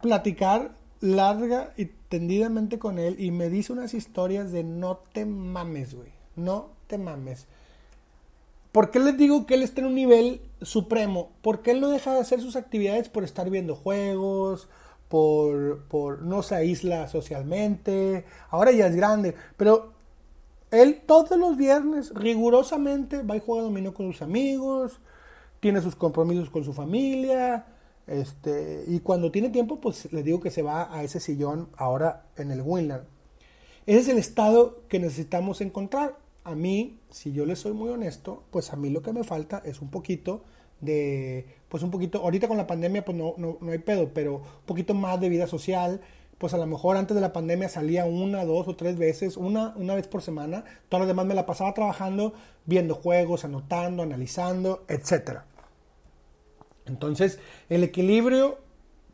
platicar 0.00 0.70
larga 1.00 1.72
y 1.76 1.86
tendidamente 2.08 2.78
con 2.78 2.98
él 2.98 3.16
y 3.18 3.32
me 3.32 3.50
dice 3.50 3.72
unas 3.72 3.92
historias 3.92 4.52
de 4.52 4.62
no 4.62 5.00
te 5.12 5.26
mames, 5.26 5.94
güey. 5.94 6.12
No 6.36 6.68
te 6.86 6.96
mames. 6.96 7.48
¿Por 8.70 8.92
qué 8.92 9.00
les 9.00 9.18
digo 9.18 9.46
que 9.46 9.54
él 9.54 9.64
está 9.64 9.80
en 9.80 9.88
un 9.88 9.96
nivel 9.96 10.40
supremo? 10.62 11.30
Porque 11.42 11.72
él 11.72 11.80
no 11.80 11.88
deja 11.88 12.14
de 12.14 12.20
hacer 12.20 12.40
sus 12.40 12.54
actividades 12.54 13.08
por 13.08 13.24
estar 13.24 13.50
viendo 13.50 13.74
juegos, 13.74 14.68
por, 15.08 15.82
por 15.88 16.22
no 16.22 16.44
se 16.44 16.54
aísla 16.54 17.08
socialmente. 17.08 18.24
Ahora 18.48 18.70
ya 18.70 18.86
es 18.86 18.94
grande, 18.94 19.34
pero 19.56 19.92
él 20.70 21.02
todos 21.04 21.36
los 21.36 21.56
viernes 21.56 22.14
rigurosamente 22.14 23.22
va 23.22 23.36
y 23.36 23.42
juega 23.44 23.64
dominó 23.64 23.92
con 23.92 24.12
sus 24.12 24.22
amigos, 24.22 25.00
tiene 25.58 25.80
sus 25.80 25.96
compromisos 25.96 26.48
con 26.48 26.62
su 26.62 26.72
familia, 26.72 27.66
este, 28.10 28.84
y 28.88 28.98
cuando 29.00 29.30
tiene 29.30 29.50
tiempo, 29.50 29.80
pues 29.80 30.12
le 30.12 30.24
digo 30.24 30.40
que 30.40 30.50
se 30.50 30.62
va 30.62 30.92
a 30.92 31.04
ese 31.04 31.20
sillón 31.20 31.68
ahora 31.76 32.24
en 32.36 32.50
el 32.50 32.60
Winland. 32.60 33.04
Ese 33.86 34.00
es 34.00 34.08
el 34.08 34.18
estado 34.18 34.82
que 34.88 34.98
necesitamos 34.98 35.60
encontrar. 35.60 36.18
A 36.42 36.56
mí, 36.56 36.98
si 37.10 37.32
yo 37.32 37.46
le 37.46 37.54
soy 37.54 37.72
muy 37.72 37.88
honesto, 37.88 38.42
pues 38.50 38.72
a 38.72 38.76
mí 38.76 38.90
lo 38.90 39.02
que 39.02 39.12
me 39.12 39.22
falta 39.22 39.62
es 39.64 39.80
un 39.80 39.90
poquito 39.90 40.42
de, 40.80 41.46
pues 41.68 41.84
un 41.84 41.92
poquito, 41.92 42.18
ahorita 42.18 42.48
con 42.48 42.56
la 42.56 42.66
pandemia 42.66 43.04
pues 43.04 43.16
no, 43.16 43.34
no, 43.36 43.58
no 43.60 43.70
hay 43.70 43.78
pedo, 43.78 44.10
pero 44.12 44.36
un 44.36 44.66
poquito 44.66 44.92
más 44.92 45.20
de 45.20 45.28
vida 45.28 45.46
social, 45.46 46.00
pues 46.38 46.52
a 46.52 46.58
lo 46.58 46.66
mejor 46.66 46.96
antes 46.96 47.14
de 47.14 47.20
la 47.20 47.32
pandemia 47.32 47.68
salía 47.68 48.06
una, 48.06 48.44
dos 48.44 48.66
o 48.66 48.74
tres 48.74 48.98
veces, 48.98 49.36
una, 49.36 49.74
una 49.76 49.94
vez 49.94 50.08
por 50.08 50.22
semana, 50.22 50.64
todo 50.88 51.00
lo 51.00 51.06
demás 51.06 51.26
me 51.26 51.34
la 51.34 51.46
pasaba 51.46 51.74
trabajando, 51.74 52.32
viendo 52.64 52.94
juegos, 52.94 53.44
anotando, 53.44 54.02
analizando, 54.02 54.84
etcétera. 54.88 55.44
Entonces, 56.90 57.38
el 57.68 57.84
equilibrio 57.84 58.58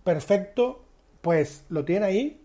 perfecto, 0.03 0.85
pues 1.21 1.65
lo 1.69 1.85
tiene 1.85 2.07
ahí, 2.07 2.41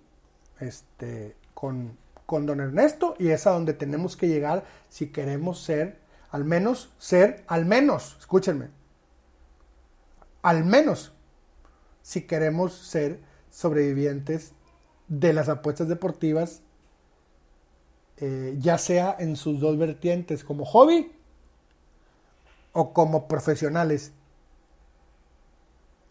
este, 0.59 1.35
con, 1.53 1.97
con 2.25 2.45
don 2.45 2.59
Ernesto, 2.59 3.15
y 3.17 3.29
es 3.29 3.47
a 3.47 3.51
donde 3.51 3.73
tenemos 3.73 4.17
que 4.17 4.27
llegar 4.27 4.65
si 4.89 5.07
queremos 5.07 5.61
ser, 5.61 5.99
al 6.29 6.43
menos, 6.43 6.93
ser, 6.97 7.43
al 7.47 7.65
menos, 7.65 8.17
escúchenme, 8.19 8.69
al 10.41 10.65
menos, 10.65 11.13
si 12.01 12.21
queremos 12.23 12.73
ser 12.73 13.19
sobrevivientes 13.49 14.53
de 15.07 15.33
las 15.33 15.49
apuestas 15.49 15.87
deportivas, 15.87 16.61
eh, 18.17 18.55
ya 18.59 18.77
sea 18.77 19.15
en 19.17 19.35
sus 19.35 19.59
dos 19.59 19.77
vertientes, 19.77 20.43
como 20.43 20.65
hobby 20.65 21.11
o 22.73 22.93
como 22.93 23.27
profesionales. 23.27 24.13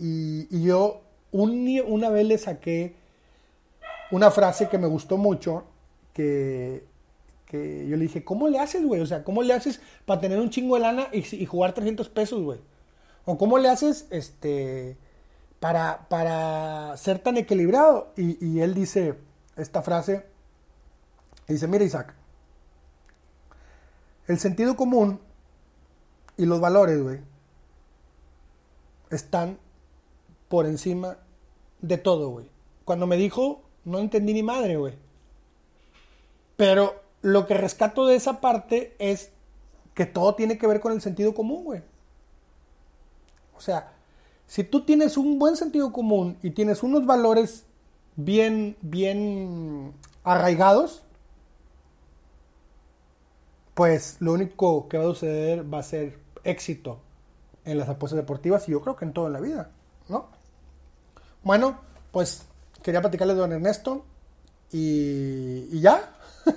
Y, 0.01 0.65
yo 0.65 1.03
una 1.31 2.09
vez 2.09 2.27
le 2.27 2.39
saqué 2.39 2.97
una 4.11 4.31
frase 4.31 4.69
que 4.69 4.79
me 4.79 4.87
gustó 4.87 5.19
mucho, 5.19 5.65
que, 6.15 6.85
que 7.45 7.87
yo 7.87 7.97
le 7.97 8.05
dije, 8.05 8.25
¿cómo 8.25 8.49
le 8.49 8.59
haces, 8.59 8.85
güey? 8.85 9.03
O 9.03 9.07
sea, 9.07 9.23
¿cómo 9.23 9.43
le 9.43 9.53
haces 9.53 9.81
para 10.07 10.21
tener 10.21 10.41
un 10.41 10.49
chingo 10.49 10.77
de 10.77 10.81
lana 10.81 11.09
y, 11.13 11.45
jugar 11.45 11.75
300 11.75 12.09
pesos, 12.09 12.43
güey? 12.43 12.59
¿O 13.27 13.37
cómo 13.37 13.59
le 13.59 13.69
haces 13.69 14.07
este, 14.11 14.97
para, 15.61 16.09
para 16.09 16.97
ser 16.97 17.19
tan 17.19 17.37
equilibrado? 17.37 18.13
Y 18.17 18.61
él 18.61 18.73
dice 18.73 19.17
esta 19.57 19.83
frase, 19.83 20.25
dice, 21.47 21.69
mira 21.69 21.85
Isaac, 21.85 22.15
el 24.27 24.39
sentido 24.39 24.77
común 24.77 25.21
y 26.37 26.47
los 26.47 26.61
valores, 26.61 27.03
güey, 27.03 27.19
están 29.11 29.59
por 30.51 30.67
encima 30.67 31.17
de 31.81 31.97
todo, 31.97 32.29
güey. 32.31 32.51
Cuando 32.85 33.07
me 33.07 33.17
dijo, 33.17 33.63
no 33.85 34.01
entendí 34.01 34.35
ni 34.35 34.43
madre, 34.43 34.77
güey. 34.77 34.95
Pero 36.57 37.01
lo 37.23 37.47
que 37.47 37.55
rescato 37.55 38.05
de 38.05 38.17
esa 38.17 38.41
parte 38.41 38.97
es 38.99 39.31
que 39.95 40.07
todo 40.07 40.35
tiene 40.35 40.59
que 40.59 40.67
ver 40.67 40.81
con 40.81 40.93
el 40.93 41.01
sentido 41.01 41.35
común, 41.35 41.63
güey. 41.63 41.83
O 43.57 43.61
sea, 43.61 43.93
si 44.49 44.65
tú 44.65 44.85
tienes 44.85 45.17
un 45.17 45.39
buen 45.39 45.55
sentido 45.55 45.93
común 45.93 46.37
y 46.43 46.51
tienes 46.51 46.83
unos 46.83 47.07
valores 47.07 47.65
bien, 48.17 48.77
bien 48.81 49.95
arraigados, 50.25 51.05
pues 53.75 54.17
lo 54.19 54.33
único 54.33 54.89
que 54.89 54.99
va 54.99 55.05
a 55.05 55.09
suceder 55.09 55.73
va 55.73 55.79
a 55.79 55.85
ser 55.85 56.19
éxito 56.43 56.99
en 57.65 57.79
las 57.79 57.89
apuestas 57.89 58.17
deportivas 58.17 58.69
y 58.69 58.73
yo 58.73 58.81
creo 58.81 58.97
que 58.97 59.05
en 59.05 59.13
toda 59.13 59.31
la 59.31 59.39
vida. 59.39 59.71
Bueno, 61.43 61.81
pues 62.13 62.43
quería 62.83 63.01
platicarles 63.01 63.37
de 63.37 63.41
don 63.41 63.53
Ernesto 63.53 64.05
y, 64.71 65.81
ya. 65.81 66.13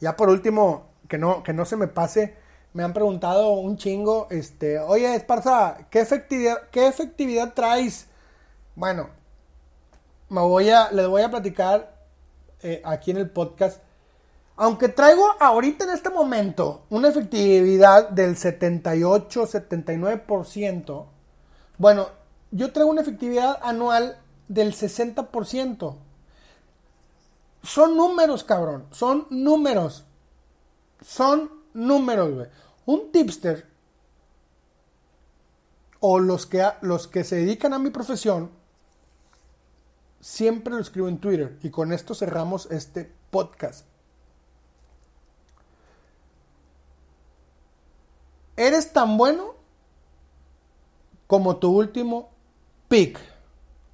ya 0.00 0.16
por 0.16 0.28
último, 0.28 0.86
que 1.08 1.18
no, 1.18 1.42
que 1.42 1.52
no 1.52 1.64
se 1.64 1.76
me 1.76 1.88
pase, 1.88 2.36
me 2.72 2.84
han 2.84 2.92
preguntado 2.92 3.54
un 3.54 3.76
chingo, 3.76 4.28
este, 4.30 4.78
oye, 4.78 5.12
Esparza, 5.14 5.88
¿qué 5.90 6.00
efectividad, 6.00 6.68
qué 6.70 6.86
efectividad 6.86 7.54
traes? 7.54 8.06
Bueno, 8.76 9.08
me 10.28 10.42
voy 10.42 10.70
a, 10.70 10.92
les 10.92 11.08
voy 11.08 11.22
a 11.22 11.30
platicar 11.30 11.96
eh, 12.62 12.80
aquí 12.84 13.10
en 13.10 13.16
el 13.16 13.30
podcast. 13.30 13.82
Aunque 14.56 14.88
traigo 14.88 15.24
ahorita 15.40 15.84
en 15.84 15.90
este 15.90 16.08
momento 16.08 16.86
una 16.88 17.08
efectividad 17.08 18.08
del 18.10 18.36
78-79%, 18.36 21.15
bueno, 21.78 22.08
yo 22.50 22.72
traigo 22.72 22.90
una 22.90 23.02
efectividad 23.02 23.58
anual 23.62 24.18
del 24.48 24.72
60%. 24.72 25.96
Son 27.62 27.96
números, 27.96 28.44
cabrón. 28.44 28.86
Son 28.92 29.26
números. 29.30 30.04
Son 31.02 31.50
números, 31.74 32.32
güey. 32.32 32.46
Un 32.86 33.10
tipster 33.10 33.66
o 36.00 36.20
los 36.20 36.46
que, 36.46 36.64
los 36.82 37.08
que 37.08 37.24
se 37.24 37.36
dedican 37.36 37.72
a 37.72 37.78
mi 37.78 37.90
profesión, 37.90 38.50
siempre 40.20 40.74
lo 40.74 40.80
escribo 40.80 41.08
en 41.08 41.18
Twitter. 41.18 41.58
Y 41.62 41.70
con 41.70 41.92
esto 41.92 42.14
cerramos 42.14 42.70
este 42.70 43.12
podcast. 43.30 43.86
Eres 48.56 48.92
tan 48.92 49.18
bueno 49.18 49.55
como 51.26 51.56
tu 51.56 51.70
último 51.70 52.28
pick. 52.88 53.18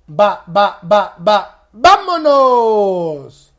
Va, 0.09 0.43
va, 0.49 0.79
va, 0.83 1.15
va. 1.19 1.69
¡Vámonos! 1.75 3.51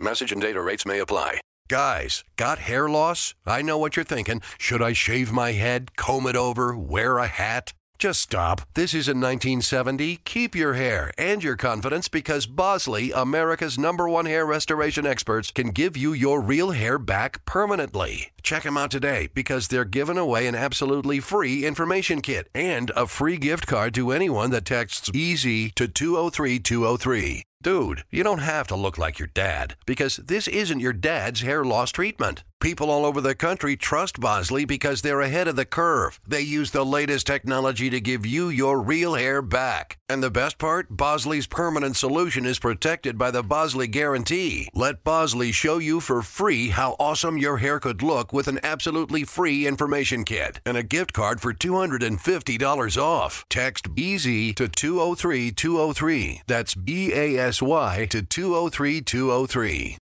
Message 0.00 0.32
and 0.32 0.42
data 0.42 0.60
rates 0.60 0.84
may 0.84 0.98
apply. 0.98 1.40
Guys, 1.68 2.24
got 2.36 2.58
hair 2.60 2.88
loss? 2.88 3.34
I 3.46 3.62
know 3.62 3.78
what 3.78 3.96
you're 3.96 4.04
thinking. 4.04 4.40
Should 4.58 4.82
I 4.82 4.92
shave 4.92 5.32
my 5.32 5.52
head, 5.52 5.96
comb 5.96 6.26
it 6.26 6.36
over, 6.36 6.76
wear 6.76 7.18
a 7.18 7.26
hat? 7.26 7.72
Just 7.98 8.20
stop. 8.20 8.60
This 8.74 8.92
isn't 8.92 9.20
1970. 9.20 10.20
Keep 10.24 10.54
your 10.54 10.74
hair 10.74 11.12
and 11.16 11.42
your 11.42 11.56
confidence 11.56 12.08
because 12.08 12.44
Bosley, 12.46 13.10
America's 13.10 13.78
number 13.78 14.06
one 14.08 14.26
hair 14.26 14.44
restoration 14.44 15.06
experts, 15.06 15.50
can 15.50 15.70
give 15.70 15.96
you 15.96 16.12
your 16.12 16.42
real 16.42 16.72
hair 16.72 16.98
back 16.98 17.42
permanently. 17.46 18.32
Check 18.42 18.64
them 18.64 18.76
out 18.76 18.90
today 18.90 19.30
because 19.34 19.68
they're 19.68 19.86
giving 19.86 20.18
away 20.18 20.46
an 20.46 20.54
absolutely 20.54 21.20
free 21.20 21.64
information 21.64 22.20
kit 22.20 22.48
and 22.54 22.90
a 22.94 23.06
free 23.06 23.38
gift 23.38 23.66
card 23.66 23.94
to 23.94 24.12
anyone 24.12 24.50
that 24.50 24.66
texts 24.66 25.10
EASY 25.14 25.70
to 25.70 25.88
203203. 25.88 27.44
Dude, 27.62 28.04
you 28.10 28.22
don't 28.22 28.38
have 28.38 28.68
to 28.68 28.76
look 28.76 28.96
like 28.98 29.18
your 29.18 29.28
dad 29.28 29.76
because 29.86 30.16
this 30.16 30.46
isn't 30.46 30.80
your 30.80 30.92
dad's 30.92 31.40
hair 31.40 31.64
loss 31.64 31.90
treatment. 31.90 32.44
People 32.58 32.90
all 32.90 33.04
over 33.04 33.20
the 33.20 33.34
country 33.34 33.76
trust 33.76 34.18
Bosley 34.18 34.64
because 34.64 35.02
they're 35.02 35.20
ahead 35.20 35.46
of 35.46 35.56
the 35.56 35.66
curve. 35.66 36.18
They 36.26 36.40
use 36.40 36.70
the 36.70 36.86
latest 36.86 37.26
technology 37.26 37.90
to 37.90 38.00
give 38.00 38.24
you 38.24 38.48
your 38.48 38.80
real 38.80 39.14
hair 39.14 39.42
back. 39.42 39.98
And 40.08 40.22
the 40.22 40.30
best 40.30 40.56
part? 40.56 40.88
Bosley's 40.88 41.46
permanent 41.46 41.96
solution 41.96 42.46
is 42.46 42.58
protected 42.58 43.18
by 43.18 43.30
the 43.30 43.42
Bosley 43.42 43.88
Guarantee. 43.88 44.68
Let 44.72 45.04
Bosley 45.04 45.52
show 45.52 45.78
you 45.78 46.00
for 46.00 46.22
free 46.22 46.68
how 46.68 46.96
awesome 46.98 47.36
your 47.36 47.58
hair 47.58 47.78
could 47.78 48.02
look 48.02 48.32
with 48.32 48.48
an 48.48 48.60
absolutely 48.62 49.24
free 49.24 49.66
information 49.66 50.24
kit 50.24 50.60
and 50.64 50.78
a 50.78 50.82
gift 50.82 51.12
card 51.12 51.42
for 51.42 51.52
$250 51.52 53.02
off. 53.02 53.44
Text 53.50 53.94
BZ 53.94 54.54
to 54.54 54.68
203 54.68 55.52
203. 55.52 56.42
That's 56.46 56.74
B 56.74 57.12
A 57.12 57.36
S 57.36 57.45
Y 57.62 58.06
to 58.10 58.22
203 58.22 59.00
203. 59.00 59.94